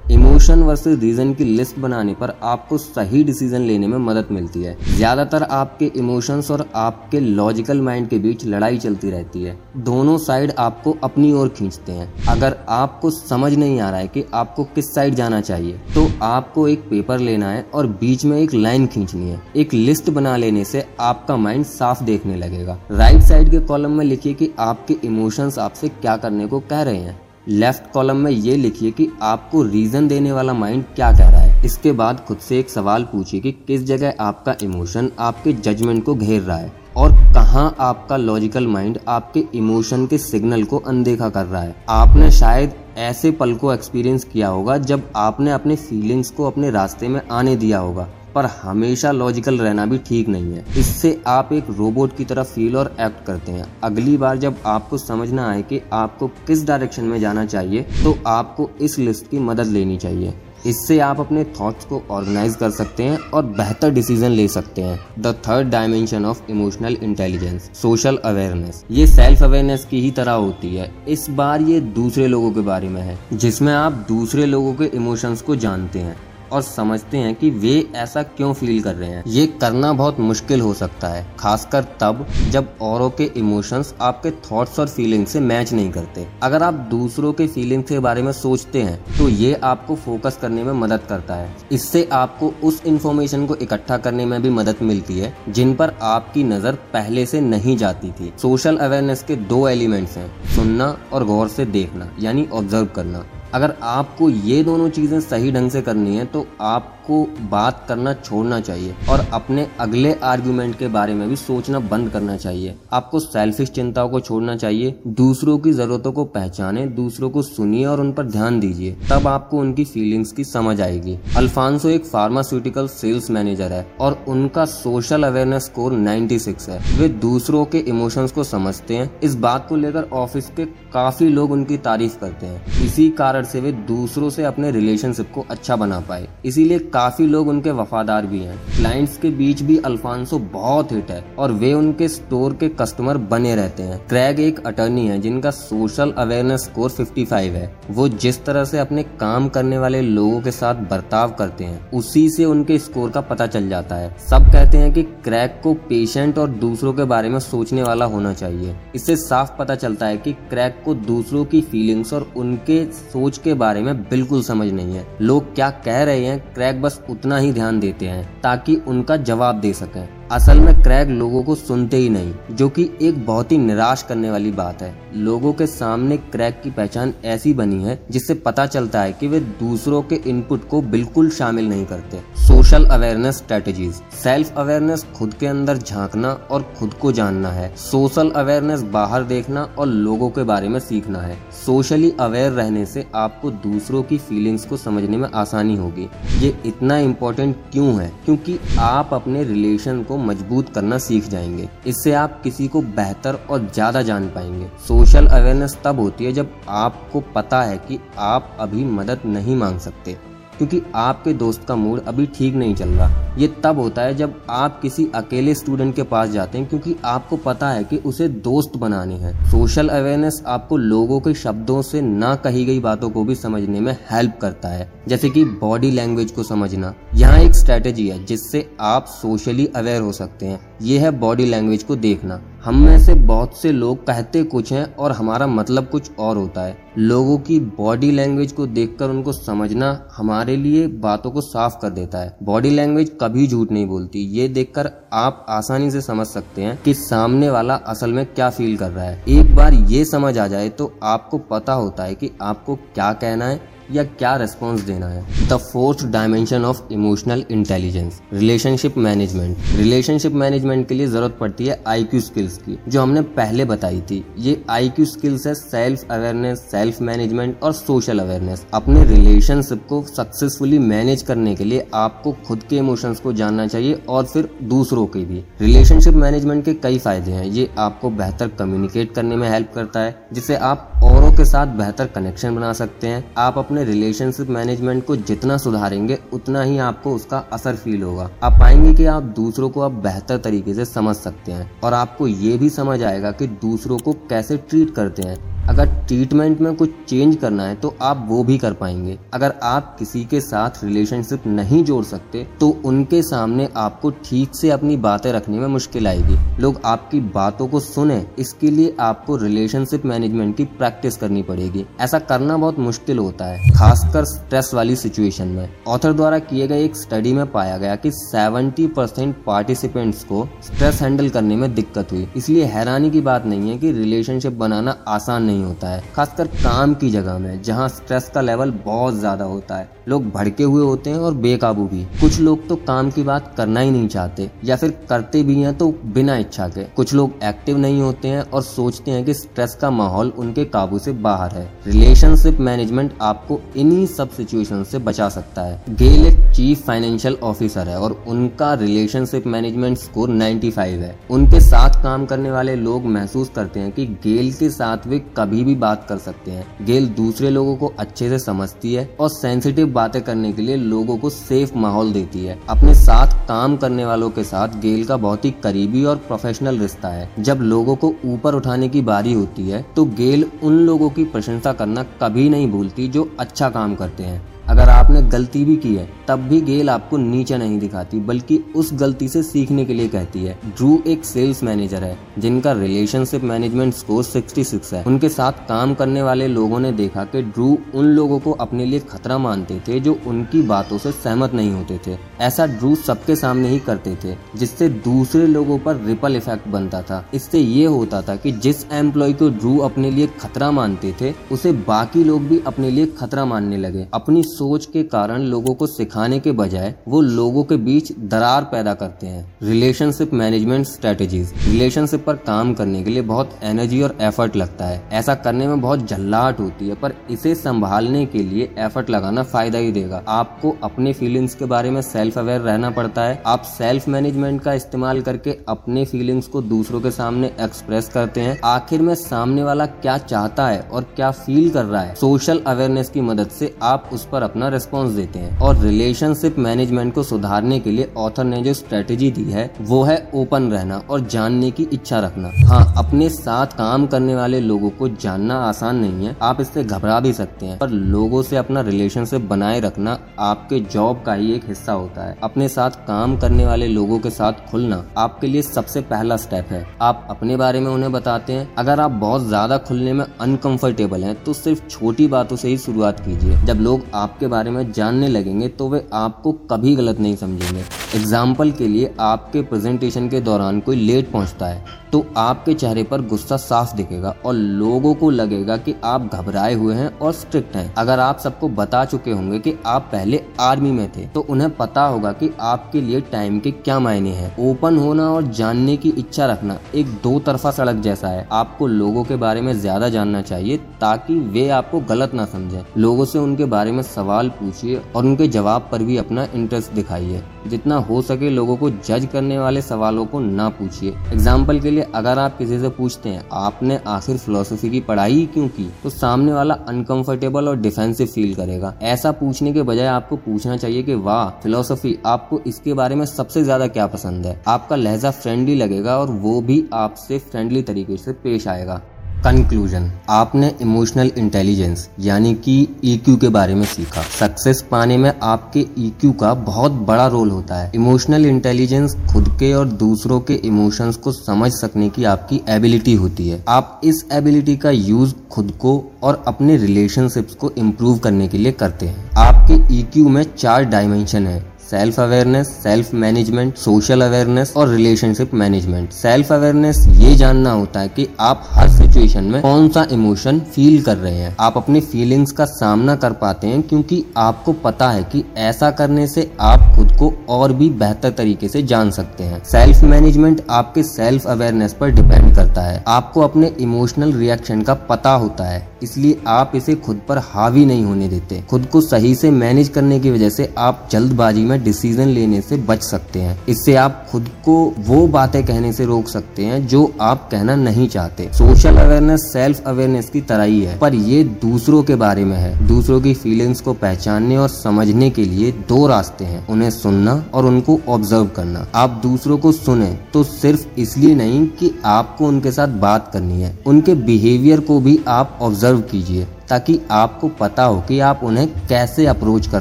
इमोशन 0.07 0.61
वर्सेस 0.63 0.99
रीजन 1.01 1.33
की 1.35 1.45
लिस्ट 1.45 1.79
बनाने 1.79 2.13
पर 2.15 2.33
आपको 2.45 2.77
सही 2.79 3.23
डिसीज़न 3.25 3.61
लेने 3.61 3.87
में 3.87 3.97
मदद 3.99 4.29
मिलती 4.33 4.63
है। 4.63 4.77
ज़्यादातर 4.87 5.43
आपके 5.43 5.91
इमोशंस 5.97 6.51
और 6.51 6.65
आपके 6.77 7.21
लॉजिकल 7.21 7.81
माइंड 7.81 8.09
के 8.09 8.19
बीच 8.19 8.45
लड़ाई 8.47 8.79
चलती 8.79 9.11
रहती 9.11 9.43
है। 9.43 9.57
दोनों 9.79 10.17
साइड 10.19 10.53
आपको 10.59 10.97
अपनी 11.05 11.33
ओर 11.33 11.49
खींचते 11.49 11.93
हैं। 11.93 12.09
अगर 12.29 12.57
आपको 12.69 13.11
समझ 13.11 13.53
नहीं 13.55 13.81
आ 13.81 13.91
रहा 13.91 14.01
है 14.01 14.09
कि 14.09 14.25
आपको 14.35 14.65
किस 14.75 14.95
साइड 14.95 15.15
जाना 15.15 15.41
चाहिए 15.41 15.81
तो 15.95 16.09
आपको 16.23 16.69
एक 16.69 16.89
पेपर 16.91 17.19
लेना 17.21 17.51
है 17.51 17.67
और 17.75 17.87
बीच 17.97 18.25
में 18.25 18.39
एक 18.39 18.55
लाइन 18.55 18.87
खींचनी 18.87 19.31
है। 19.31 19.43
एक 19.57 19.75
लिस्ट 19.75 20.11
बना 20.11 20.37
लेने 20.37 20.65
से 20.65 20.87
आपका 21.01 21.37
माइंड 21.37 21.65
साफ़ 21.67 22.05
देखने 22.05 22.37
लगेगा। 22.37 22.79
राइट 22.93 23.23
साइड 23.23 23.51
के 23.51 23.67
कॉलम 23.67 23.99
में 23.99 24.05
लिखिए 24.05 24.35
कि 24.35 24.53
आपके 24.61 24.97
इमोशंस 25.05 25.59
आपसे 25.59 25.89
क्या 25.91 26.17
करने 26.17 26.47
को 26.47 26.61
कह 26.61 26.83
रहे 26.83 26.97
हैं। 26.97 27.21
लेफ़्ट 27.49 27.91
कॉलम 27.93 28.17
में 28.17 28.31
ये 28.31 28.57
लिखिए 28.57 28.91
कि 28.91 29.09
आपको 29.23 29.63
रीजन 29.63 30.07
देने 30.09 30.33
वाला 30.33 30.53
माइंड 30.53 30.85
क्या 30.95 31.11
कह 31.11 31.29
रहा 31.31 31.41
है। 31.41 31.65
इसके 31.65 31.93
बाद 31.93 32.21
खुद 32.21 32.39
से 32.39 32.59
एक 32.59 32.71
सवाल 32.71 33.03
पूछिए 33.03 33.41
कि 33.41 33.53
किस 33.67 33.85
जगह 33.85 34.15
आपका 34.21 34.55
इमोशन 34.63 35.11
आपके 35.19 35.53
जजमेंट 35.53 36.05
को 36.05 36.15
घेर 36.15 36.43
रहा 36.43 36.57
है 36.57 36.73
और 36.97 37.13
कहाँ 37.35 37.75
आपका 37.81 38.17
लॉजिकल 38.17 38.67
माइंड 38.67 38.99
आपके 39.09 39.45
इमोशन 39.55 40.07
के 40.07 40.19
सिग्नल 40.19 40.65
को 40.65 40.79
अनदेखा 40.79 41.29
कर 41.29 41.47
रहा 41.47 41.63
है। 41.63 41.75
आपने 41.89 42.31
शायद 42.31 42.75
ऐसे 42.99 43.31
पल 43.31 43.55
को 43.55 43.73
एक्सपीरियंस 43.75 44.25
किया 44.25 44.49
होगा 44.49 44.77
जब 44.79 45.11
आपने 45.17 45.53
अपने 45.53 45.77
फीलिंग्स 45.77 46.31
को 46.31 46.45
अपने 46.45 46.71
रास्ते 46.71 47.09
में 47.09 47.21
आने 47.31 47.57
दिया 47.57 47.79
होगा। 47.79 48.09
पर 48.37 48.45
हमेशा 48.63 49.13
लॉजिकल 49.13 49.59
रहना 49.59 49.87
भी 49.87 49.99
ठीक 49.99 50.29
नहीं 50.29 50.55
है। 50.55 50.65
इससे 50.79 51.19
आप 51.27 51.53
एक 51.53 51.71
रोबोट 51.71 52.17
की 52.17 52.25
तरह 52.25 52.43
फील 52.45 52.77
और 52.77 52.95
एक्ट 53.01 53.25
करते 53.27 53.53
हैं। 53.53 53.67
अगली 53.85 54.17
बार 54.17 54.39
जब 54.39 54.57
आपको 54.67 54.99
समझना 54.99 55.51
आए 55.51 55.63
कि 55.63 55.81
आपको 55.95 56.29
किस 56.47 56.67
डायरेक्शन 56.67 57.05
में 57.05 57.21
जाना 57.21 57.47
चाहिए 57.47 57.87
तो 57.95 58.19
आपको 58.29 58.71
इस 58.81 58.99
लिस्ट 58.99 59.31
की 59.31 59.39
मदद 59.41 59.67
लेनी 59.69 59.97
चाहिए। 59.99 60.35
इससे 60.67 60.99
आप 61.01 61.21
अपने 61.21 61.43
थॉट्स 61.61 61.85
को 61.85 62.01
ऑर्गेनाइज 62.11 62.55
कर 62.57 62.71
सकते 62.71 63.03
हैं 63.03 63.19
और 63.31 63.45
बेहतर 63.47 63.91
डिसीज़न 63.91 64.31
ले 64.31 64.47
सकते 64.49 64.83
हैं। 64.83 64.99
The 65.19 65.35
third 65.47 65.69
dimension 65.69 66.25
of 66.25 66.51
emotional 66.51 66.97
intelligence 67.03 67.71
social 67.75 68.17
awareness 68.25 68.85
ये 68.91 69.07
सेल्फ 69.07 69.43
अवेयरनेस 69.43 69.85
की 69.85 70.01
ही 70.01 70.11
तरह 70.11 70.33
होती 70.33 70.75
है। 70.77 70.91
इस 71.09 71.29
बार 71.31 71.63
ये 71.63 71.81
दूसरे 71.81 72.27
लोगों 72.27 72.51
के 72.53 72.61
बारे 72.63 72.89
में 72.89 73.01
है, 73.03 73.19
जिसमें 73.33 73.73
आप 73.75 74.05
दूसरे 74.09 74.47
लोगों 74.47 74.75
के 74.75 74.85
इमोशंस 74.95 75.43
को 75.43 75.57
जानते 75.57 75.99
हैं। 75.99 76.17
और 76.53 76.63
समझते 76.63 77.19
हैं 77.19 77.35
कि 77.35 77.51
वे 77.53 77.75
ऐसा 77.97 78.23
क्यों 78.23 78.53
फील 78.55 78.83
कर 78.83 78.95
रहे 78.95 79.09
हैं। 79.09 79.23
ये 79.29 79.47
करना 79.61 79.93
बहुत 79.95 80.21
मुश्किल 80.21 80.61
हो 80.61 80.73
सकता 80.75 81.09
है, 81.09 81.27
खासकर 81.39 81.85
तब 82.01 82.27
जब 82.51 82.75
औरों 82.83 83.09
के 83.11 83.25
इमोशंस 83.37 83.95
आपके 84.01 84.31
थॉट्स 84.43 84.79
और 84.81 84.89
फीलिंग्स 84.89 85.33
से 85.33 85.41
मैच 85.43 85.73
नहीं 85.73 85.91
करते। 85.91 86.27
अगर 86.43 86.63
आप 86.63 86.75
दूसरों 86.91 87.33
के 87.33 87.47
फीलिंग्स 87.49 87.89
के 87.89 87.99
बारे 87.99 88.23
में 88.23 88.33
सोचते 88.35 88.83
हैं 88.83 88.99
तो 89.19 89.29
ये 89.29 89.55
आपको 89.65 89.97
फोकस 89.97 90.39
करने 90.43 90.65
में 90.65 90.73
मदद 90.75 91.07
करता 91.09 91.35
है। 91.35 91.55
इससे 91.73 92.09
आपको 92.13 92.53
उस 92.65 92.83
इंफॉर्मेशन 92.87 93.47
को 93.47 93.57
इकट्ठा 93.57 93.97
करने 93.99 94.27
में 94.27 94.41
भी 94.43 94.51
मदद 94.51 94.83
मिलती 94.83 95.19
है, 95.19 95.35
जिन 95.49 95.75
पर 95.75 95.95
आपकी 96.03 96.45
नज़र 96.45 96.79
पहले 96.93 97.27
से 97.27 97.41
नहीं 97.43 97.77
जाती 97.77 98.11
थी। 98.11 98.33
सोशल 98.43 98.77
अवेयरनेस 98.79 99.23
के 99.23 99.37
दो 99.37 99.67
एलिमेंट्स 99.69 100.17
हैं, 100.17 100.31
सुनना 100.55 100.97
और 101.13 101.25
गौर 101.25 101.49
से 101.49 101.65
देखना, 101.67 102.11
यानी 102.21 102.47
ऑब्ज़र्व 102.53 102.87
करना। 102.87 103.25
अगर 103.55 103.75
आपको 103.83 104.31
ये 104.31 104.63
दोनों 104.63 104.89
चीज़ें 104.91 105.21
सही 105.21 105.53
ढंग 105.53 105.71
से 105.71 105.83
करनी 105.83 106.17
है 106.17 106.25
तो 106.27 106.47
आप 106.61 106.96
आपको 107.07 107.47
बात 107.51 107.85
करना 107.89 108.13
छोड़ना 108.15 108.61
चाहिए 108.61 108.95
और 109.11 109.21
अपने 109.33 109.67
अगले 109.81 110.13
आर्ग्यूमेंट 110.23 110.79
के 110.79 110.89
बारे 110.89 111.15
में 111.15 111.29
भी 111.29 111.37
सोचना 111.37 111.79
बंद 111.81 112.11
करना 112.11 112.37
चाहिए। 112.37 112.75
आपको 112.93 113.21
सेल्फिश 113.21 113.69
चिंताओं 113.71 114.09
को 114.09 114.21
छोड़ना 114.21 114.57
चाहिए, 114.57 114.95
दूसरों 115.07 115.59
की 115.59 115.73
जरूरतों 115.73 116.13
को 116.13 116.25
पहचाने, 116.25 116.87
दूसरों 116.87 117.31
को 117.31 117.43
सुनिए 117.43 117.85
और 117.85 118.01
उन 118.01 118.13
पर 118.13 118.27
ध्यान 118.27 118.59
दीजिए। 118.61 118.97
तब 119.11 119.27
आपको 119.29 119.59
उनकी 119.59 119.85
फीलिंग्स 119.85 120.33
की 120.33 120.45
समझ 120.45 120.81
आएगी। 120.81 121.19
अल्फांसो 121.37 121.89
एक 121.89 122.05
फार्मास्यूटिकल 122.05 122.89
सेल्स 122.89 123.31
मैनेजर 123.31 123.73
है 123.73 123.87
और 124.01 124.25
उनका 124.29 124.65
सोशल 124.65 125.23
अवेयरनेस 125.23 125.65
स्कोर 125.65 125.93
96 125.93 126.69
है। 126.69 126.81
वे 126.99 127.09
दूसरों 127.09 127.65
के 127.65 127.79
इमोशंस 127.79 128.33
को 128.33 128.45
समझते 128.45 128.97
हैं। 128.97 129.21
इस 129.21 129.35
बात 129.37 129.69
को 129.69 129.77
लेकर 129.77 130.09
ऑफ़िस 130.13 130.51
के 130.57 130.65
काफ़ी 130.93 131.29
लोग 131.29 131.53
उनकी 131.53 131.77
तारीफ़ 131.77 132.19
करते 132.19 132.47
हैं। 132.47 132.85
इसी 132.85 133.09
कारण 133.11 133.45
से 133.45 133.61
वे 133.61 133.73
दूसरों 133.73 134.31
से 134.31 134.45
अपने 134.45 134.71
रिलेशनशिप 134.71 135.33
को 135.35 135.47
अच्छा 135.51 135.77
बना 135.77 136.01
पाए। 136.01 136.29
इसीलिए 136.45 136.79
काफ़ी 136.97 137.27
लोग 137.27 137.49
उनके 137.49 137.71
वफादार 137.71 138.27
भी 138.27 138.39
हैं। 138.39 138.57
क्लाइंट्स 138.77 139.17
के 139.17 139.31
बीच 139.31 139.63
भी 139.63 139.79
अल्फांसो 139.79 140.39
बहुत 140.39 140.93
हिट 140.93 141.11
है 141.11 141.25
और 141.39 141.53
वे 141.53 141.73
उनके 141.73 142.09
स्टोर 142.09 142.55
के 142.55 142.69
कस्टमर 142.69 143.17
बने 143.17 143.55
रहते 143.57 143.83
हैं। 143.83 144.07
क्रैग 144.09 144.41
एक 144.41 144.67
अटर्नी 144.67 145.07
है 145.07 145.19
जिनका 145.19 145.51
सोशल 145.51 146.11
अवेयरनेस 146.11 146.61
स्कोर 146.61 146.91
55 146.91 147.55
है। 147.55 147.79
वो 147.91 148.09
जिस 148.09 148.45
तरह 148.45 148.65
से 148.65 148.79
अपने 148.79 149.03
काम 149.03 149.49
करने 149.49 149.79
वाले 149.79 150.01
लोगों 150.01 150.41
के 150.41 150.51
साथ 150.51 150.75
बर्ताव 150.75 151.31
करते 151.31 151.65
हैं, 151.65 151.91
उसी 151.91 152.31
से 152.31 152.45
उनके 152.45 152.79
स्कोर 152.79 153.11
का 153.11 153.21
पता 153.21 153.47
चल 153.47 153.69
जाता 153.69 153.95
है। 153.95 154.17
सब 154.19 154.39
कहते 154.39 154.79
हैं 154.79 154.93
कि 154.93 155.03
क्रैक 155.03 155.61
को 155.63 155.75
पेशेंट 155.75 156.39
और 156.39 156.49
दूसरों 156.49 156.93
के 156.93 157.05
बारे 157.05 157.29
में 157.29 157.39
सोचने 157.39 157.83
वाला 157.83 158.05
होना 158.05 158.33
चाहिए। 158.35 158.77
इससे 158.95 159.17
साफ़ 159.17 159.51
पता 159.59 159.75
चलता 159.75 160.07
है 160.07 160.17
कि 160.17 160.33
क्रैक 160.33 160.83
को 160.85 160.95
दूसरों 160.95 161.45
की 161.45 161.61
फीलिंग्स 161.61 162.13
और 162.13 162.33
उनके 162.37 162.85
सोच 162.85 163.39
के 163.39 163.55
बारे 163.55 163.83
में 163.83 164.03
बिल्कुल 164.03 164.43
समझ 164.43 164.73
नहीं 164.73 164.95
है। 164.95 165.07
लोग 165.21 165.55
क्या 165.55 165.71
कह 165.71 166.03
रहे 166.03 166.25
हैं? 166.25 166.55
क्रैक 166.55 166.83
बस 166.87 167.01
उतना 167.11 167.39
ही 167.39 167.53
ध्यान 167.53 167.81
देते 167.81 168.07
हैं 168.07 168.25
ताकि 168.41 168.77
उनका 168.87 169.17
जवाब 169.27 169.61
दे 169.61 169.73
सकें। 169.73 170.26
असल 170.33 170.61
में 170.61 170.83
क्रैग 170.83 171.11
लोगों 171.11 171.43
को 171.43 171.55
सुनते 171.55 171.97
ही 171.97 172.09
नहीं, 172.09 172.35
जो 172.51 172.69
कि 172.69 172.91
एक 173.03 173.27
बहुत 173.27 173.53
ही 173.53 173.59
निराश 173.59 174.03
करने 174.03 174.31
वाली 174.31 174.51
बात 174.51 174.83
है। 174.83 174.99
लोगों 175.15 175.53
के 175.53 175.67
सामने 175.67 176.17
क्रैग 176.17 176.55
की 176.55 176.71
पहचान 176.71 177.15
ऐसी 177.25 177.55
बनी 177.55 177.85
है, 177.85 178.07
जिससे 178.11 178.35
पता 178.35 178.67
चलता 178.67 179.03
है 179.03 179.13
कि 179.13 179.29
वे 179.29 179.41
दूसरों 179.41 180.03
के 180.03 180.15
इनपुट 180.15 180.69
को 180.69 180.83
बिल्कुल 180.83 181.31
शामिल 181.31 181.69
नहीं 181.69 181.87
करते। 181.87 182.17
Social 182.47 182.85
awareness 182.85 183.37
strategies 183.37 183.95
self 183.95 184.59
awareness 184.59 185.07
खुद 185.17 185.35
के 185.35 185.47
अंदर 185.47 185.77
झांकना 185.77 186.33
और 186.51 186.75
खुद 186.79 186.95
को 186.95 187.13
जानना 187.13 187.49
है। 187.49 187.77
सोशल 187.77 188.31
अवेयरनेस 188.31 188.83
बाहर 188.83 189.23
देखना 189.23 189.69
और 189.79 189.87
लोगों 189.87 190.31
के 190.31 190.43
बारे 190.43 190.69
में 190.69 190.81
सीखना 190.81 191.21
है। 191.21 191.39
सोशली 191.67 192.13
अवेयर 192.21 192.53
रहने 192.53 192.87
से 192.87 193.07
आपको 193.15 193.51
दूसरों 193.51 194.03
की 194.03 194.19
फीलिंग्स 194.19 194.65
को 194.65 194.77
समझने 194.77 195.17
में 195.17 195.29
आसानी 195.35 195.77
होगी। 195.77 196.09
ये 196.39 196.59
इतना 196.67 196.99
इम्पोर्टेंट 196.99 197.57
क्यों 197.73 198.03
है? 198.03 198.13
क्योंकि 198.25 198.59
आप 198.79 199.11
अपने 199.13 199.45
रिलेशन 199.45 200.03
को 200.03 200.16
मज़बूत 200.19 200.69
करना 200.69 200.99
सीख 200.99 201.29
जाएँगे। 201.29 201.69
इससे 201.87 202.13
आप 202.13 202.41
किसी 202.43 202.69
को 202.69 202.83
बेहतर 202.83 203.39
और 203.51 203.71
ज़्यादा 203.75 204.03
जान 204.03 204.29
पाएँगे। 204.29 204.71
सोशल 204.87 205.27
अवेयरनेस 205.27 205.79
तब 205.85 206.01
होती 206.01 206.25
है 206.25 206.33
जब 206.33 206.61
आपको 206.69 207.21
पता 207.35 207.63
है 207.63 207.77
कि 207.79 207.99
आप 208.19 208.57
अभी 208.61 208.85
मदद 208.85 209.21
नहीं 209.27 209.57
मांग 209.57 209.79
सकते। 209.79 210.17
क्योंकि 210.59 210.83
आपके 210.95 211.33
दोस्त 211.35 211.65
का 211.69 211.77
मूड 211.77 212.05
अभी 212.05 212.27
ठीक 212.27 212.55
नहीं 212.55 212.75
चल 212.75 212.89
रहा। 212.89 213.25
ये 213.37 213.49
तब 213.65 213.79
होता 213.79 214.03
है 214.03 214.15
जब 214.15 214.41
आप 214.51 214.81
किसी 214.81 215.07
अकेले 215.15 215.55
स्टूडेंट 215.55 215.95
के 215.97 216.03
पास 216.03 216.29
जाते 216.29 216.59
हैं, 216.59 216.69
क्योंकि 216.69 216.95
आपको 217.05 217.37
पता 217.37 217.71
है 217.71 217.85
कि 217.85 217.97
उसे 217.97 218.29
दोस्त 218.29 218.77
बनाने 218.77 219.15
हैं। 219.15 219.33
सोशल 219.51 219.89
अवेयरनेस 219.89 220.43
आपको 220.47 220.77
लोगों 220.77 221.21
के 221.21 221.35
शब्दों 221.35 221.81
से 221.83 222.01
ना 222.01 222.35
कही 222.37 222.65
गई 222.65 222.81
बातों 222.81 223.11
को 223.11 223.25
भी 223.25 223.35
समझने 223.35 223.81
में 223.81 223.93
हेल्प 224.11 224.39
करता 224.43 224.69
है। 224.69 224.91
जैसे 225.09 225.31
कि 225.31 225.45
बॉडी 225.45 225.91
लैंग्वेज 225.91 226.31
को 226.31 226.43
समझना। 226.43 226.95
यहाँ 227.15 227.39
एक 227.39 227.57
स्ट्रेटेजी 227.57 228.09
है 228.09 228.25
जिससे 228.25 228.69
आप 228.81 229.07
सोशली 229.11 229.67
अवेयर 229.67 230.01
हो 230.01 230.13
सकते 230.13 230.47
हैं। 230.47 230.61
ये 230.83 230.99
है 230.99 231.11
बॉडी 231.11 231.45
लैंग्वेज 231.45 231.83
को 231.83 231.97
देखना। 231.97 232.41
हम 232.67 232.77
में 232.77 232.99
से 232.99 233.15
बहुत 233.15 233.57
से 233.57 233.71
लोग 233.73 233.99
कहते 234.07 234.43
कुछ 234.43 234.73
हैं 234.73 234.85
और 234.97 235.13
हमारा 235.13 235.47
मतलब 235.47 235.89
कुछ 235.89 236.11
और 236.19 236.37
होता 236.37 236.63
है। 236.63 236.77
लोगों 236.99 237.37
की 237.39 237.59
बॉडी 237.61 238.11
लैंग्वेज 238.11 238.53
को 238.53 238.67
देखकर 238.67 239.11
उनको 239.11 239.33
समझना 239.33 239.91
हमारे 240.13 240.57
लिए 240.57 240.87
बातों 240.97 241.31
को 241.31 241.41
साफ़ 241.41 241.77
कर 241.83 241.91
देता 241.91 242.19
है। 242.19 242.37
बॉडी 242.43 242.71
लैंग्वेज 242.71 243.13
कभी 243.21 243.47
झूठ 243.47 243.73
नहीं 243.73 243.87
बोलती। 243.87 244.25
ये 244.31 244.49
देखकर 244.49 244.91
आप 245.13 245.47
आसानी 245.49 245.91
से 245.91 246.01
समझ 246.01 246.27
सकते 246.27 246.63
हैं 246.63 246.77
कि 246.83 246.95
सामने 246.95 247.51
वाला 247.51 247.75
असल 247.87 248.13
में 248.13 248.25
क्या 248.27 248.51
फील 248.51 248.77
कर 248.77 248.91
रहा 248.91 249.05
है। 249.05 249.23
एक 249.29 249.55
बार 249.57 249.75
ये 249.75 250.05
समझ 250.05 250.37
आ 250.39 250.47
जाए 250.47 250.69
तो 250.69 250.93
आपको 251.03 251.39
पता 251.51 251.73
होता 251.73 252.05
है 252.05 252.15
कि 252.15 252.31
आपको 252.43 252.77
क्या 252.77 253.13
कहना 253.13 253.45
है 253.45 253.61
या 253.93 254.03
क्या 254.05 254.35
रेस्पॉन्स 254.37 254.81
देना 254.83 255.09
है? 255.09 255.25
The 255.49 255.57
fourth 255.63 256.05
dimension 256.07 256.65
of 256.65 256.81
emotional 256.93 257.45
intelligence 257.51 258.21
relationship 258.33 258.99
management 258.99 259.57
relationship 259.77 260.33
management 260.35 260.87
के 260.89 260.95
लिए 260.95 261.07
ज़रूरत 261.07 261.37
पड़ती 261.41 261.67
है 261.67 261.83
आई 261.87 262.07
स्किल्स 262.17 262.57
की। 262.59 262.79
जो 262.89 263.03
हमने 263.03 263.21
पहले 263.37 263.65
बताई 263.65 264.01
थी, 264.01 264.25
ये 264.39 264.63
आई 264.71 264.93
स्किल्स 265.01 265.47
है 265.47 265.55
सेल्फ 265.55 266.11
अवेयरनेस 266.11 266.59
सेल्फ 266.71 267.01
मैनेजमेंट 267.03 267.63
और 267.63 267.73
सोशल 267.73 268.19
अवेयरनेस 268.19 268.67
अपने 268.75 269.05
रिलेशनशिप 269.05 269.87
को 269.89 270.03
सक्सेसफुली 270.07 270.79
मैनेज 270.79 271.23
करने 271.23 271.55
के 271.55 271.65
लिए 271.65 271.87
आपको 271.95 272.33
खुद 272.47 272.63
के 272.63 272.77
इमोशंस 272.77 273.21
को 273.21 273.33
जानना 273.33 273.67
चाहिए 273.67 274.03
और 274.09 274.25
फिर 274.25 274.49
दूसरों 274.65 275.07
के 275.07 275.25
भी। 275.25 275.43
रिलेशनशिप 275.61 276.15
मैनेजमेंट 276.15 276.65
के 276.65 276.75
कई 276.77 276.99
फ़ायदे 276.99 277.31
हैं। 277.31 277.45
ये 277.45 277.69
आपको 277.79 278.11
बेहतर 278.13 278.49
कम्युनिकेट 278.49 279.13
करने 279.15 279.37
में 279.37 279.49
हेल्प 279.51 279.73
करता 279.75 280.01
है, 280.01 280.15
जिससे 280.33 280.57
आप 280.57 280.93
औरों 281.05 281.31
के 281.33 281.45
साथ 281.45 281.67
बेहतर 281.77 282.07
कनेक्शन 282.07 282.55
बना 282.55 282.73
सकते 282.73 283.07
हैं। 283.07 283.25
आप 283.39 283.59
अपने 283.59 283.76
रिलेशनशिप 283.85 284.49
मैनेजमेंट 284.49 285.05
को 285.07 285.17
जितना 285.17 285.57
सुधारेंगे, 285.57 286.19
उतना 286.33 286.63
ही 286.63 286.79
आपको 286.79 287.15
उसका 287.15 287.39
असर 287.53 287.77
फील 287.77 288.03
होगा। 288.03 288.31
आप 288.43 288.53
पाएँगे 288.53 288.95
कि 288.95 289.05
आप 289.05 289.23
दूसरों 289.23 289.71
को 289.71 289.81
आप 289.81 289.93
बेहतर 289.93 290.39
तरीके 290.39 290.75
से 290.75 290.85
समझ 290.85 291.17
सकते 291.17 291.53
हैं 291.53 291.71
और 291.81 291.95
आपको 291.95 292.27
ये 292.27 292.57
भी 292.59 292.71
समझ 292.71 293.03
आएगा 293.03 293.31
कि 293.31 293.47
दूसरों 293.47 293.99
को 293.99 294.13
कैसे 294.13 294.57
ट्रीट 294.57 294.95
करते 294.95 295.23
हैं। 295.23 295.56
अगर 295.69 295.87
ट्रीटमेंट 296.07 296.61
में 296.61 296.75
कुछ 296.77 296.91
चेंज 297.09 297.37
करना 297.37 297.65
है 297.65 297.75
तो 297.75 297.95
आप 298.03 298.25
वो 298.29 298.43
भी 298.45 298.59
कर 298.59 298.73
पाएँगे। 298.73 299.19
अगर 299.35 299.55
आप 299.63 299.95
किसी 299.99 300.25
के 300.25 300.41
साथ 300.41 300.83
रिलेशनशिप 300.85 301.47
नहीं 301.47 301.83
जोड़ 301.85 302.03
सकते 302.05 302.47
तो 302.61 302.69
उनके 302.85 303.23
सामने 303.23 303.69
आपको 303.77 304.11
ठीक 304.25 304.55
से 304.55 304.71
अपनी 304.71 304.97
बातें 304.99 305.31
रखने 305.33 305.59
में 305.59 305.67
मुश्किल 305.69 306.07
आएगी। 306.07 306.37
लोग 306.63 306.81
आपकी 306.85 307.21
बातों 307.31 307.67
को 307.69 307.81
सुने, 307.81 308.25
इसके 308.39 308.71
लिए 308.71 308.95
आपको 309.01 309.37
रिलेशनशिप 309.37 310.05
मैनेजमेंट 310.07 310.57
की 310.57 310.65
प्रैक्टिस 310.79 311.17
करनी 311.17 311.43
पड़ेगी। 311.43 311.85
ऐसा 312.01 312.19
करना 312.21 312.57
बहुत 312.57 312.79
मुश्किल 312.79 313.19
होता 313.19 313.45
है, 313.45 313.71
खासकर 313.71 314.25
स्ट्रेस 314.27 314.71
वाली 314.75 314.97
सिचुएशन 314.97 315.49
में। 315.49 315.69
ऑथर 315.89 316.13
द्वारा 316.13 316.39
किए 316.41 316.67
गए 316.69 316.85
एक 316.85 316.97
स्टडी 316.97 317.33
में 317.33 317.47
पाया 317.53 317.77
गया 317.79 317.97
कि 317.97 318.11
70 318.13 318.87
परसेंट 318.89 319.35
पार्टिसिपेंट्स 319.47 320.25
को 320.25 320.47
स्ट्रेस 320.65 321.01
हैंडल 321.03 321.29
करने 321.29 321.57
में 321.57 321.75
दिक्कत 321.75 322.13
हुई। 322.13 322.27
इसलिए 322.37 322.65
हैरानी 322.67 323.11
की 323.11 323.21
बात 323.23 323.47
नहीं 323.47 323.71
है 323.71 323.77
कि 323.79 323.93
रिलेशनशिप 323.93 324.53
बनाना 324.55 324.97
आसान 325.09 325.43
नहीं 325.43 325.56
नहीं 325.57 325.65
होता 325.65 325.89
है, 325.89 326.03
खासकर 326.15 326.47
काम 326.57 326.95
की 326.95 327.11
जगह 327.11 327.39
में, 327.39 327.63
जहाँ 327.63 327.89
स्ट्रेस 327.89 328.31
का 328.35 328.41
लेवल 328.41 328.71
बहुत 328.85 329.15
ज़्यादा 329.15 329.45
होता 329.45 329.77
है। 329.77 329.96
लोग 330.09 330.29
भड़के 330.31 330.65
हुए 330.65 330.83
होते 330.85 331.11
हैं 331.11 331.19
और 331.19 331.35
बेकाबू 331.35 331.85
भी। 331.85 332.03
कुछ 332.21 332.39
लोग 332.41 332.67
तो 332.69 332.77
काम 332.79 333.11
की 333.11 333.23
बात 333.23 333.53
करना 333.57 333.81
ही 333.81 333.91
नहीं 333.91 334.09
चाहते, 334.09 334.51
या 334.65 334.77
फिर 334.77 334.91
करते 335.09 335.43
भी 335.43 335.55
हैं 335.55 335.77
तो 335.79 335.89
बिना 336.07 336.37
इच्छा 336.37 336.69
के। 336.69 336.85
कुछ 336.97 337.15
लोग 337.15 337.33
एक्टिव 337.45 337.79
नहीं 337.79 338.01
होते 338.01 338.29
हैं 338.29 338.43
और 338.43 338.63
सोचते 338.63 339.11
हैं 339.11 339.25
कि 339.25 339.35
स्ट्रेस 339.35 339.75
का 339.75 339.91
माहौल 339.91 340.33
उनके 340.39 340.65
काबू 340.67 340.99
से 340.99 341.13
बाहर 341.13 341.53
है। 341.53 341.69
रिलेशनशिप 341.87 342.61
मैनेजमेंट 342.61 343.15
आपको 343.23 343.61
इन्हीं 343.77 344.07
सब 344.07 344.31
सिचुएशन 344.31 344.85
से 344.85 344.99
बचा 344.99 345.29
सकता 345.29 345.63
है। 345.63 345.83
गेल 345.91 346.27
एक 346.27 346.55
चीफ 346.57 346.85
फाइनेंशियल 346.87 347.37
ऑफिसर 347.43 347.89
है 347.89 347.99
और 348.01 348.13
उनका 348.29 348.73
रिलेशनशिप 348.75 349.47
मैनेजमेंट 349.47 349.99
स्कोर 349.99 350.29
95 350.31 351.03
है। 351.03 351.15
उनके 351.31 351.61
साथ 351.61 352.03
काम 352.03 352.27
करने 352.27 352.51
वाले 352.51 352.77
लोग 352.77 353.07
महसूस 353.09 353.51
करते 353.57 353.81
हैं 353.81 353.91
कि 353.93 354.07
गेल 354.25 354.53
के 354.53 354.71
साथ 354.71 355.07
वे 355.07 355.19
कभी 355.37 355.65
भी 355.65 355.75
बात 355.77 356.07
कर 356.09 356.19
सकते 356.19 356.51
हैं। 356.51 356.67
गेल 356.87 357.09
दूसरे 357.17 357.51
लोगों 357.51 357.77
को 357.77 357.93
अच्छे 357.99 358.29
से 358.29 358.39
समझती 358.39 358.95
है 358.95 359.09
और 359.21 359.31
सेंसिटिव 359.31 359.93
बातें 359.97 360.21
करने 360.23 360.53
के 360.53 360.63
लिए 360.63 360.77
लोगों 360.77 361.17
को 361.19 361.31
सेफ़ 361.31 361.77
माहौल 361.77 362.13
देती 362.13 362.45
है। 362.45 362.59
अपने 362.71 362.95
साथ 362.97 363.37
काम 363.49 363.77
करने 363.77 364.05
वालों 364.05 364.31
के 364.31 364.45
साथ 364.45 364.81
गेल 364.81 365.05
का 365.05 365.17
बहुत 365.19 365.45
ही 365.45 365.51
करीबी 365.63 366.05
और 366.05 366.17
प्रोफेशनल 366.27 366.79
रिश्ता 366.79 367.09
है। 367.09 367.29
जब 367.41 367.61
लोगों 367.63 367.97
को 367.97 368.15
ऊपर 368.27 368.55
उठाने 368.55 368.89
की 368.89 369.01
बारी 369.05 369.33
होती 369.33 369.69
है 369.69 369.85
तो 369.97 370.05
गेल 370.17 370.51
उन 370.63 370.79
लोगों 370.81 371.11
की 371.11 371.25
प्रशंसा 371.27 371.73
करना 371.73 372.03
कभी 372.23 372.49
नहीं 372.49 372.71
भूलती 372.71 373.09
जो 373.09 373.31
अच्छा 373.41 373.71
काम 373.71 373.95
करते 373.95 374.23
हैं। 374.23 374.43
अगर 374.69 374.89
आपने 374.89 375.23
गलती 375.23 375.65
भी 375.65 375.77
की 375.77 375.95
है, 375.95 376.09
तब 376.29 376.39
भी 376.39 376.61
गेल 376.61 376.91
आपको 376.91 377.17
नीचे 377.17 377.59
नहीं 377.59 377.79
दिखाती, 377.79 378.21
बल्कि 378.21 378.65
उस 378.77 378.91
गलती 378.95 379.29
से 379.29 379.43
सीखने 379.43 379.85
के 379.85 379.95
लिए 379.95 380.09
कहती 380.09 380.45
है। 380.45 380.59
ड्रू 380.77 381.03
एक 381.07 381.25
सेल्स 381.25 381.63
मैनेजर 381.63 382.05
है, 382.05 382.19
जिनका 382.39 382.73
रिलेशनशिप 382.73 383.45
मैनेजमेंट 383.45 383.95
स्कोर 383.95 384.25
66 384.25 384.93
है। 384.93 385.05
उनके 385.05 385.29
साथ 385.29 385.53
काम 385.53 385.95
करने 385.95 386.23
वाले 386.23 386.49
लोगों 386.49 386.81
ने 386.81 386.93
देखा 386.93 387.25
कि 387.25 387.43
ड्रू 387.43 387.79
उन 387.95 388.05
लोगों 388.05 388.39
को 388.39 388.53
अपने 388.53 388.85
लिए 388.85 389.01
खतरा 389.01 389.39
मानते 389.39 389.83
थे, 389.89 390.01
जो 390.01 390.19
उनकी 390.27 390.63
बातों 390.63 390.99
से 390.99 391.13
सहमत 391.13 391.55
नहीं 391.55 391.71
होते 391.71 392.01
थे। 392.07 392.19
ऐसा 392.41 392.67
ड्रू 392.67 392.95
सबके 392.95 393.37
सामने 393.37 393.69
ही 393.69 393.79
करते 393.79 394.19
थे, 394.25 394.37
जिससे 394.57 394.89
दूसरे 394.89 395.47
लोगों 395.47 395.79
पर 395.79 395.97
रिपल 395.97 396.37
इफ़ेक्ट 396.37 396.69
बनता 396.69 397.03
था। 397.03 397.29
इससे 397.35 397.59
ये 397.59 397.87
होता 397.87 398.23
था 398.23 398.37
कि 398.37 398.53
जिस 398.53 398.93
एम्प्लॉय 398.93 399.33
को 399.33 399.49
ड्रू 399.49 399.79
अपने 399.79 400.11
लिए 400.11 400.27
खतरा 400.27 400.71
मानते 400.71 401.15
थे, 401.21 401.35
उसे 401.53 401.73
बाकी 401.73 402.25
लोग 402.25 402.43
भी 402.43 402.63
अपने 402.67 402.91
लिए 402.91 403.07
खतरा 403.07 403.45
मानने 403.45 403.77
लगे। 403.77 404.07
अपनी 404.15 404.43
सोच 404.57 404.87
के 404.87 405.03
कारण 405.05 405.43
लोगों 405.45 405.75
को 405.75 405.87
सिखाने 405.87 406.39
के 406.41 406.53
बजाय 406.53 406.95
वो 407.09 407.21
लोगों 407.21 407.65
के 407.65 407.77
बीच 407.79 408.13
दरार 408.21 408.65
पैदा 408.65 408.95
करते 408.95 409.27
हैं। 409.27 409.45
रिलेशनशिप 409.63 410.33
मैनेजमेंट 410.35 410.87
स्ट्रेटेजीज 410.87 411.53
रिलेशनशिप 411.67 412.25
पर 412.27 412.37
काम 412.37 412.73
करने 412.75 413.03
के 413.05 413.11
लिए 413.11 413.23
बहुत 413.25 413.59
एनर्जी 413.63 414.01
और 414.03 414.17
एफर्ट 414.21 414.57
लगता 414.57 414.85
है। 414.85 415.03
ऐसा 415.13 415.35
करने 415.37 415.67
में 415.69 415.81
बहुत 415.81 416.07
झल्लाहट 416.07 416.61
होती 416.61 416.89
है, 416.89 416.95
पर 416.95 417.15
इसे 417.31 417.55
संभालने 417.55 418.25
के 418.27 418.43
लिए 418.43 418.69
एफर्ट 418.79 419.11
लगाना 419.11 419.43
फ़ायदा 419.45 419.79
ही 419.79 419.93
देगा। 419.93 420.23
आपको 420.29 420.75
अपने 420.85 421.13
फीलिंग्स 421.13 421.55
के 421.55 421.65
बारे 421.65 421.91
में 421.91 422.01
सेल्फ 422.03 422.39
अवेयर 422.39 422.61
रहना 422.61 422.91
पड़ता 422.91 423.23
है। 423.23 423.43
आप 423.47 423.63
सेल्फ 423.69 424.09
मैनेजमेंट 424.09 424.61
का 424.63 424.73
इस्तेमाल 424.75 425.21
करके 425.21 425.57
अपने 425.69 426.05
फीलिंग्स 426.05 426.47
को 426.47 426.63
दूसरों 426.65 427.01
के 427.01 427.11
सामने 427.11 427.51
एक्सप्रेस 427.61 428.09
करते 428.09 428.41
हैं। 428.41 428.59
आखिर 428.65 429.03
में 429.03 429.15
सामने 429.17 429.63
वाला 429.63 429.87
क्या 429.87 430.17
चाहता 430.19 430.69
है 430.69 430.81
और 430.83 431.03
क्या 431.17 431.31
फील 431.31 431.71
कर 431.71 431.85
रहा 431.85 432.03
है? 432.03 432.15
सोशल 432.15 432.63
अवेयरनेस 432.67 433.11
की 433.11 433.21
मदद 433.23 433.49
से 433.49 433.75
आप 433.83 434.11
उस 434.13 434.27
पर 434.27 434.43
अपना 434.47 434.69
रिस्पॉन्स 434.69 435.13
देते 435.13 435.39
हैं। 435.39 435.59
और 435.61 435.79
रिलेशनशिप 435.79 436.59
मैनेजमेंट 436.59 437.15
को 437.15 437.23
सुधारने 437.25 437.79
के 437.81 437.91
लिए 437.91 438.13
ऑथर 438.17 438.45
ने 438.45 438.63
जो 438.63 438.75
स्ट्रेटेजी 438.75 439.31
दी 439.31 439.45
है, 439.45 439.71
वो 439.83 440.03
है 440.05 440.17
ओपन 440.35 440.71
रहना 440.71 441.01
और 441.11 441.21
जानने 441.27 441.71
की 441.71 441.89
इच्छा 441.93 442.21
रखना। 442.21 442.51
हाँ 442.67 442.85
अपने 442.99 443.29
साथ 443.31 443.77
काम 443.79 444.07
करने 444.07 444.35
वाले 444.35 444.61
लोगों 444.61 444.91
को 444.91 445.09
जानना 445.11 445.59
आसान 445.63 445.97
नहीं 445.97 446.27
है। 446.27 446.37
आप 446.43 446.61
इससे 446.61 446.85
घबरा 446.85 447.19
भी 447.21 447.33
सकते 447.33 447.67
हैं। 447.67 447.79
पर 447.79 447.91
लोगों 447.91 448.43
से 448.43 448.57
अपना 448.57 448.81
रिलेशनशिप 448.83 449.43
बनाए 449.47 449.81
रखना 449.81 450.19
आपके 450.41 450.81
जॉब 450.89 451.23
का 451.27 451.35
ही 451.35 451.53
एक 451.53 451.69
हिस्सा 451.69 451.93
होता 451.93 452.23
है। 452.23 452.37
अपने 452.43 452.69
साथ 452.69 452.91
काम 453.07 453.37
करने 453.37 453.67
वाले 453.67 453.87
लोगों 453.89 454.19
के 454.19 454.31
साथ 454.33 454.67
खुलना 454.71 455.05
आपके 455.19 455.47
लिए 455.47 455.63
सबसे 455.65 456.01
पहला 456.05 456.37
स्टेप 456.39 456.69
है। 456.71 456.85
आप 457.03 457.27
अपने 457.31 457.57
बारे 457.57 457.81
में 457.81 457.91
उन्हें 457.91 458.13
बताते 458.13 458.53
हैं। 458.53 458.69
अगर 458.79 459.01
आप 459.01 459.11
बहुत 459.13 459.43
ज़्यादा 459.45 459.79
खुलने 459.81 460.13
में 460.13 460.25
अनकंफर्टेबल 460.41 461.25
हैं 461.25 461.35
तो 461.45 461.53
सिर्फ़ 461.55 461.87
छोटी 461.89 462.27
बातों 462.29 462.57
से 462.57 462.69
ही 462.69 462.77
शुरुआत 462.79 463.21
कीजिए। 463.21 463.57
जब 463.67 463.81
लोग 463.81 464.03
आपके 464.37 464.47
बारे 464.47 464.71
में 464.71 464.93
जानने 464.93 465.29
लगेंगे 465.29 465.69
तो 465.71 465.89
वे 465.89 466.03
आपको 466.13 466.51
कभी 466.71 466.95
गलत 466.97 467.21
नहीं 467.21 467.37
समझेंगे। 467.37 467.85
एग्ज़ाम्पल 468.17 468.71
के 468.71 468.89
लिए 468.89 469.15
आपके 469.21 469.63
प्रेजेंटेशन 469.63 470.29
के 470.29 470.41
दौरान 470.41 470.81
कोई 470.81 470.97
लेट 470.97 471.31
पहुँचता 471.31 471.67
है। 471.67 472.06
तो 472.13 472.25
आपके 472.37 472.75
चेहरे 472.75 473.03
पर 473.05 473.21
गुस्सा 473.27 473.57
साफ़ 473.59 473.95
दिखेगा 473.97 474.35
और 474.47 474.55
लोगों 474.55 475.15
को 475.15 475.31
लगेगा 475.31 475.77
कि 475.79 475.95
आप 476.05 476.29
घबराए 476.35 476.75
हुए 476.75 476.95
हैं 476.95 477.09
और 477.19 477.33
स्ट्रिक्ट 477.35 477.77
हैं। 477.77 477.93
अगर 477.95 478.21
आप 478.21 478.39
सबको 478.39 478.69
बता 478.71 479.05
चुके 479.05 479.31
होंगे 479.31 479.59
कि 479.59 479.75
आप 479.87 480.09
पहले 480.13 480.43
आर्मी 480.61 480.91
में 480.91 481.11
थे 481.13 481.27
तो 481.27 481.41
उन्हें 481.51 481.71
पता 481.77 482.05
होगा 482.05 482.33
कि 482.33 482.51
आपके 482.63 483.01
लिए 483.01 483.21
टाइम 483.23 483.59
के 483.61 483.71
क्या 483.73 483.99
मायने 484.01 484.31
हैं। 484.31 484.55
ओपन 484.63 484.97
होना 484.97 485.29
और 485.31 485.47
जानने 485.51 485.97
की 485.97 486.11
इच्छा 486.11 486.47
रखना 486.47 486.79
एक 486.95 487.07
दो 487.23 487.39
तरफा 487.41 487.71
सड़क 487.73 487.97
जैसा 488.03 488.29
है। 488.29 488.47
आपको 488.53 488.87
लोगों 488.87 489.25
के 489.25 489.37
बारे 489.37 489.61
में 489.61 489.73
ज़्यादा 489.75 490.09
जानना 490.09 490.43
चाहिए 490.43 490.77
ताकि 491.01 491.35
वे 491.51 491.69
आपको 491.71 492.01
गलत 492.03 492.35
ना 492.35 492.45
समझें। 492.47 492.83
लोगों 492.99 493.25
से 493.25 493.39
उनके 493.39 493.65
बारे 493.67 493.93
में 493.93 494.03
सवाल 494.05 494.49
पूछिए 494.53 495.01
और 495.17 495.25
उनके 495.25 495.49
जवाब 495.49 495.89
पर 495.93 496.03
भी 496.03 496.17
अपना 496.17 496.47
इंटरेस्ट 496.55 496.93
दिखाइए। 496.93 497.43
जितना 497.67 497.97
हो 498.01 498.21
सके 498.23 498.51
लोगों 498.51 498.77
को 498.77 498.91
जज 498.91 499.29
करने 499.33 499.59
वाले 499.59 499.83
सवालों 499.83 500.25
को 500.27 500.41
ना 500.41 500.69
पूछिए। 500.71 501.11
एग्ज़ाम्पल 501.11 501.81
के 501.81 501.91
लिए 501.91 502.06
अगर 502.15 502.39
आप 502.39 502.57
किसी 502.59 502.79
से 502.79 502.89
पूछते 502.91 503.29
हैं, 503.29 503.43
आपने 503.55 503.99
आखिर 504.09 504.37
फिलोसफी 504.39 504.91
की 504.91 505.01
पढ़ाई 505.03 505.45
क्यों 505.55 505.69
की 505.69 505.89
तो 506.03 506.11
सामने 506.11 506.53
वाला 506.53 506.75
अनकंफर्टेबल 506.89 507.69
और 507.69 507.77
डिफेंसिव 507.79 508.27
फील 508.27 508.55
करेगा। 508.55 508.95
ऐसा 509.05 509.33
पूछने 509.33 509.73
के 509.73 509.83
बजाय 509.83 510.07
आपको 510.07 510.37
पूछना 510.39 510.77
चाहिए 510.77 511.03
कि, 511.03 511.15
वाह 511.17 511.49
फिलोसफी 511.63 512.19
आपको 512.27 512.61
इसके 512.67 512.95
बारे 512.95 513.15
में 513.15 513.27
सबसे 513.27 513.65
ज़्यादा 513.65 513.87
क्या 513.89 514.07
पसंद 514.07 514.47
है? 514.47 514.61
आपका 514.69 514.97
लहजा 514.97 515.31
फ्रेंडली 515.33 515.75
लगेगा 515.75 516.19
और 516.19 516.31
वो 516.33 516.61
भी 516.61 516.85
आपसे 516.95 517.39
फ्रेंडली 517.41 517.83
तरीके 517.83 518.17
से 518.17 518.33
पेश 518.35 518.69
आएगा। 518.69 519.01
कंक्लूजन 519.37 520.11
आपने 520.31 520.73
इमोशनल 520.83 521.31
इंटेलिजेंस 521.39 522.09
यानी 522.21 522.55
कि 522.55 522.77
ईक्यू 523.05 523.35
e 523.37 523.41
के 523.41 523.49
बारे 523.49 523.75
में 523.75 523.85
सीखा। 523.85 524.23
सक्सेस 524.23 524.83
पाने 524.91 525.17
में 525.17 525.33
आपके 525.43 525.81
ईक्यू 525.99 526.31
e 526.31 526.35
का 526.41 526.53
बहुत 526.55 526.93
बड़ा 527.09 527.27
रोल 527.27 527.51
होता 527.51 527.77
है। 527.77 527.91
इमोशनल 527.95 528.47
इंटेलिजेंस 528.47 529.17
खुद 529.33 529.49
के 529.59 529.73
और 529.73 529.87
दूसरों 529.87 530.41
के 530.41 530.55
इमोशंस 530.65 531.17
को 531.17 531.33
समझ 531.33 531.71
सकने 531.73 532.09
की 532.09 532.25
आपकी 532.25 532.61
एबिलिटी 532.69 533.15
होती 533.15 533.49
है। 533.49 533.65
आप 533.69 534.01
इस 534.05 534.25
एबिलिटी 534.33 534.77
का 534.77 534.91
यूज़ 534.91 535.35
खुद 535.51 535.71
को 535.81 536.03
और 536.23 536.43
अपने 536.49 536.77
रिलेशनशिप्स 536.77 537.55
को 537.55 537.73
इम्प्रूव 537.79 538.19
करने 538.19 538.49
के 538.49 538.59
लिए 538.59 538.73
करते 538.73 539.07
हैं। 539.07 539.31
आपके 539.39 539.95
ईक्यू 539.95 540.25
e 540.25 540.31
में 540.31 540.45
चार 540.59 540.85
डायमेंशन 540.85 541.47
है। 541.47 541.65
Self 541.87 542.19
awareness 542.21 542.69
self 542.83 543.13
management 543.15 543.77
social 543.77 544.21
awareness 544.21 544.73
और 544.77 544.89
रिलेशनशिप 544.89 545.53
मैनेजमेंट 545.55 546.13
सेल्फ 546.13 546.51
अवेयरनेस 546.53 546.97
ये 547.19 547.35
जानना 547.35 547.73
होता 547.73 548.01
है 548.01 548.09
कि 548.09 548.27
आप 548.41 548.65
हर 548.71 548.89
सिचुएशन 548.91 549.45
में 549.45 549.61
कौन 549.63 549.89
सा 549.89 550.07
इमोशन 550.13 550.59
फील 550.75 551.03
कर 551.03 551.17
रहे 551.17 551.35
हैं। 551.35 551.55
आप 551.61 551.77
अपनी 551.77 552.01
फीलिंग्स 552.03 552.53
का 552.53 552.65
सामना 552.65 553.15
कर 553.17 553.33
पाते 553.35 553.67
हैं 553.67 553.83
क्योंकि 553.83 554.23
आपको 554.37 554.73
पता 554.75 555.11
है 555.11 555.23
कि 555.25 555.45
ऐसा 555.59 555.91
करने 555.91 556.27
से 556.27 556.51
आप 556.61 556.91
खुद 556.97 557.13
को 557.19 557.33
और 557.49 557.73
भी 557.73 557.89
बेहतर 557.93 558.31
तरीके 558.33 558.69
से 558.69 558.83
जान 558.85 559.11
सकते 559.11 559.45
हैं। 559.45 559.63
सेल्फ 559.65 560.03
मैनेजमेंट 560.05 560.65
आपके 560.71 561.03
सेल्फ 561.05 561.47
अवेयरनेस 561.47 561.93
पर 561.93 562.11
डिपेंड 562.11 562.55
करता 562.57 562.83
है। 562.83 563.03
आपको 563.09 563.41
अपने 563.41 563.73
इमोशनल 563.81 564.33
रिएक्शन 564.33 564.83
का 564.83 564.95
पता 565.07 565.31
होता 565.33 565.65
है, 565.65 565.89
इसलिए 566.03 566.39
आप 566.49 566.73
इसे 566.75 566.95
खुद 566.97 567.21
पर 567.29 567.39
हावी 567.45 567.85
नहीं 567.85 568.05
होने 568.05 568.29
देते। 568.29 568.63
खुद 568.71 568.87
को 568.87 569.01
सही 569.03 569.35
से 569.35 569.51
मैनेज 569.53 569.89
करने 569.89 570.21
की 570.21 570.31
वजह 570.31 570.51
से 570.51 570.73
आप 570.79 571.09
जल्दबाजी 571.13 571.65
में 571.65 571.76
डिसीज़न 571.79 572.29
लेने 572.29 572.61
से 572.61 572.77
बच 572.79 573.03
सकते 573.03 573.41
हैं। 573.41 573.59
इससे 573.69 573.95
आप 573.97 574.27
खुद 574.31 574.49
को 574.65 574.75
वो 574.99 575.27
बातें 575.29 575.63
कहने 575.67 575.93
से 575.93 576.05
रोक 576.05 576.29
सकते 576.29 576.65
हैं 576.65 576.87
जो 576.87 577.11
आप 577.21 577.49
कहना 577.51 577.75
नहीं 577.77 578.09
चाहते। 578.09 578.49
सोशल 578.55 578.97
अवेयरनेस 578.97 579.51
सेल्फ 579.53 579.83
अवेयरनेस 579.87 580.31
की 580.31 580.41
तरह 580.41 580.63
ही 580.63 580.81
है। 580.81 580.99
पर 580.99 581.15
ये 581.15 581.43
दूसरों 581.63 582.03
के 582.03 582.15
बारे 582.15 582.45
में 582.45 582.57
है। 582.57 582.87
दूसरों 582.87 583.21
की 583.21 583.35
फीलिंग्स 583.35 583.81
को 583.81 583.93
पहचानने 583.95 584.57
और 584.57 584.69
समझने 584.69 585.31
के 585.31 585.45
लिए 585.45 585.73
दो 585.89 586.07
रास्ते 586.07 586.45
हैं। 586.45 586.67
उन्हें 586.67 586.91
सुनना 586.91 587.45
और 587.55 587.67
उनको 587.67 588.01
ऑब्ज़र्व 588.09 588.47
करना। 588.47 588.87
आप 588.95 589.21
दूसरों 589.23 589.59
को 589.59 589.73
सुने 589.73 590.13
तो 590.33 590.43
सिर्फ़ 590.45 590.87
इसलिए 590.99 591.35
नहीं 591.35 591.67
कि 591.71 591.91
आपको 592.05 592.47
उनके 592.47 592.73
साथ 592.73 592.89
बात 592.99 593.31
करनी 593.33 593.63
है। 593.63 593.79
उनके 593.87 594.15
बिहेवियर 594.17 594.81
को 594.81 595.01
भी 595.01 595.19
आप 595.29 595.59
ऑब्ज़र्व 595.63 596.01
कीजिए। 596.03 596.47
ताकि 596.69 596.99
आपको 597.11 597.49
पता 597.61 597.85
हो 597.85 598.01
कि 598.01 598.19
आप 598.21 598.41
उन्हें 598.45 598.67
कैसे 598.89 599.27
अप्रोच 599.27 599.67
कर 599.67 599.81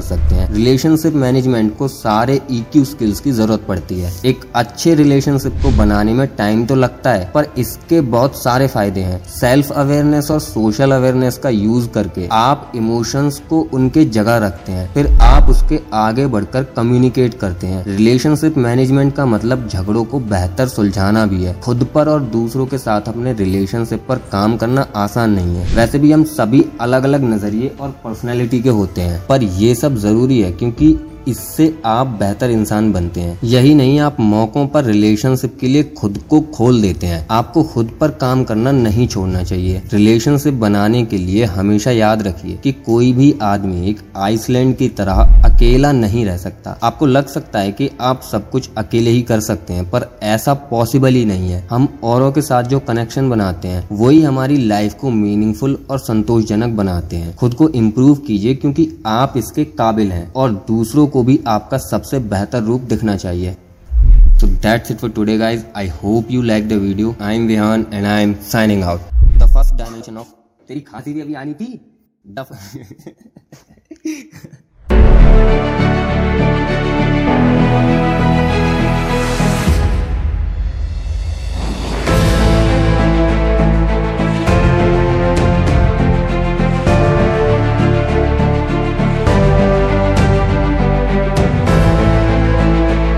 सकते 0.00 0.34
हैं। 0.34 0.48
रिलेशनशिप 0.52 1.14
मैनेजमेंट 1.14 1.76
को 1.76 1.88
सारे 1.88 2.40
ईक्यू 2.50 2.82
e 2.84 2.86
स्किल्स 2.86 3.20
की 3.20 3.32
ज़रूरत 3.32 3.64
पड़ती 3.68 4.00
है। 4.00 4.12
एक 4.24 4.44
अच्छे 4.54 4.94
रिलेशनशिप 4.94 5.52
को 5.52 5.70
बनाने 5.76 6.12
में 6.12 6.26
टाइम 6.28 6.64
तो 6.66 6.74
लगता 6.74 7.10
है, 7.10 7.30
पर 7.34 7.46
इसके 7.58 8.00
बहुत 8.00 8.42
सारे 8.42 8.66
फ़ायदे 8.66 9.00
हैं। 9.00 9.22
सेल्फ 9.30 9.70
अवेयरनेस 9.72 10.30
और 10.30 10.40
सोशल 10.40 10.92
अवेयरनेस 10.92 11.38
का 11.38 11.48
यूज़ 11.48 11.88
करके 11.88 12.28
आप 12.32 12.72
इमोशंस 12.76 13.42
को 13.50 13.60
उनके 13.74 14.04
जगह 14.10 14.36
रखते 14.36 14.72
हैं। 14.72 14.92
फिर 14.94 15.08
आप 15.22 15.50
उसके 15.50 15.80
आगे 15.94 16.26
बढ़कर 16.26 16.64
कम्युनिकेट 16.76 17.34
करते 17.34 17.66
हैं। 17.66 17.84
रिलेशनशिप 17.86 18.58
मैनेजमेंट 18.58 19.14
का 19.14 19.26
मतलब 19.26 19.68
झगड़ों 19.68 20.04
को 20.04 20.20
बेहतर 20.20 20.68
सुलझाना 20.68 21.24
भी 21.26 21.42
है। 21.44 21.60
खुद 21.60 21.86
पर 21.94 22.08
और 22.08 22.20
दूसरों 22.30 22.66
के 22.66 22.78
साथ 22.78 23.08
अपने 23.08 23.32
रिलेशनशिप 23.34 24.04
पर 24.08 24.18
काम 24.32 24.56
करना 24.56 24.86
आसान 24.96 25.30
नहीं 25.30 25.56
है। 25.56 25.74
वैसे 25.76 25.98
भी 25.98 26.12
हम 26.12 26.24
सभी 26.26 26.64
अलग 26.80 27.04
अलग 27.04 27.24
नज़रिए 27.24 27.68
और 27.80 27.90
पर्सनैलिटी 28.04 28.60
के 28.60 28.68
होते 28.68 29.00
हैं। 29.00 29.26
पर 29.26 29.42
ये 29.42 29.74
सब 29.74 29.96
ज़रूरी 29.96 30.40
है 30.40 30.52
क्योंकि 30.52 30.92
इससे 31.28 31.78
आप 31.84 32.06
बेहतर 32.06 32.50
इंसान 32.50 32.92
बनते 32.92 33.20
हैं। 33.20 33.38
यही 33.44 33.74
नहीं, 33.74 33.98
आप 34.00 34.20
मौकों 34.20 34.66
पर 34.66 34.84
रिलेशनशिप 34.84 35.56
के 35.60 35.66
लिए 35.66 35.82
खुद 35.82 36.18
को 36.30 36.40
खोल 36.40 36.80
देते 36.82 37.06
हैं। 37.06 37.26
आपको 37.30 37.62
खुद 37.62 37.90
पर 38.00 38.10
काम 38.10 38.44
करना 38.44 38.72
नहीं 38.72 39.08
छोड़ना 39.08 39.42
चाहिए। 39.42 39.82
रिलेशनशिप 39.92 40.54
बनाने 40.54 41.04
के 41.04 41.18
लिए 41.18 41.44
हमेशा 41.44 41.90
याद 41.90 42.22
रखिए 42.22 42.56
कि 42.56 42.72
कोई 42.72 43.12
भी 43.12 43.34
आदमी 43.42 43.88
एक 43.90 44.00
आइसलैंड 44.16 44.76
की 44.76 44.88
तरह 44.88 45.14
अकेला 45.44 45.92
नहीं 45.92 46.24
रह 46.26 46.36
सकता। 46.36 46.78
आपको 46.82 47.06
लग 47.06 47.26
सकता 47.26 47.58
है 47.58 47.72
कि 47.72 47.90
आप 48.00 48.22
सब 48.22 48.50
कुछ 48.50 48.70
अकेले 48.78 49.10
ही 49.10 49.22
कर 49.22 49.40
सकते 49.40 49.72
हैं, 49.72 49.90
पर 49.90 50.06
ऐसा 50.22 50.54
पॉसिबल 50.54 51.14
ही 51.14 51.24
नहीं 51.24 51.50
है। 51.50 51.66
हम 51.70 51.88
औरों 52.04 52.32
के 52.32 52.42
साथ 52.42 52.62
जो 52.62 52.80
कनेक्शन 52.80 53.30
बनाते 53.30 53.68
हैं, 53.68 53.88
वही 53.92 54.22
हमारी 54.22 54.56
लाइफ 54.56 54.94
को 54.94 55.10
मीनिंगफुल 55.10 55.78
और 55.90 55.98
संतोषजनक 55.98 56.74
बनाते 56.74 57.16
हैं। 57.16 57.36
खुद 57.36 57.54
को 57.54 57.68
इम्प्रूव 57.68 58.14
कीजिए, 58.16 58.54
क्योंकि 58.54 58.88
आप 59.06 59.34
इसके 59.36 59.64
काबिल 59.64 60.12
हैं 60.12 60.32
और 60.32 60.52
दूसरों 60.68 61.06
को 61.16 61.22
भी 61.24 61.38
आपका 61.48 61.78
सबसे 61.82 62.18
बेहतर 62.30 62.62
रूप 62.62 62.80
दिखना 62.90 63.16
चाहिए। 63.16 63.52
So 64.40 64.46
that's 64.46 64.90
it 64.90 64.96
for 64.98 65.10
today 65.10 65.36
guys 65.38 65.64
I 65.76 65.88
hope 66.02 66.30
you 66.30 66.42
like 66.42 66.68
the 66.68 66.72
video 66.82 67.14
I 67.22 67.36
am 67.36 67.46
Vihan 67.46 67.86
and 67.92 68.06
I 68.06 68.22
am 68.22 68.34
signing 68.50 68.82
out 68.84 69.00
the 69.38 69.46
first 69.54 69.74
dimension 69.78 70.16
of 70.16 70.28
तेरी 70.68 70.80
खासी 70.82 71.12
भी 71.12 71.20
अभी 71.20 71.34
आनी 71.34 71.54
थी? 71.54 71.80
द 72.28 72.38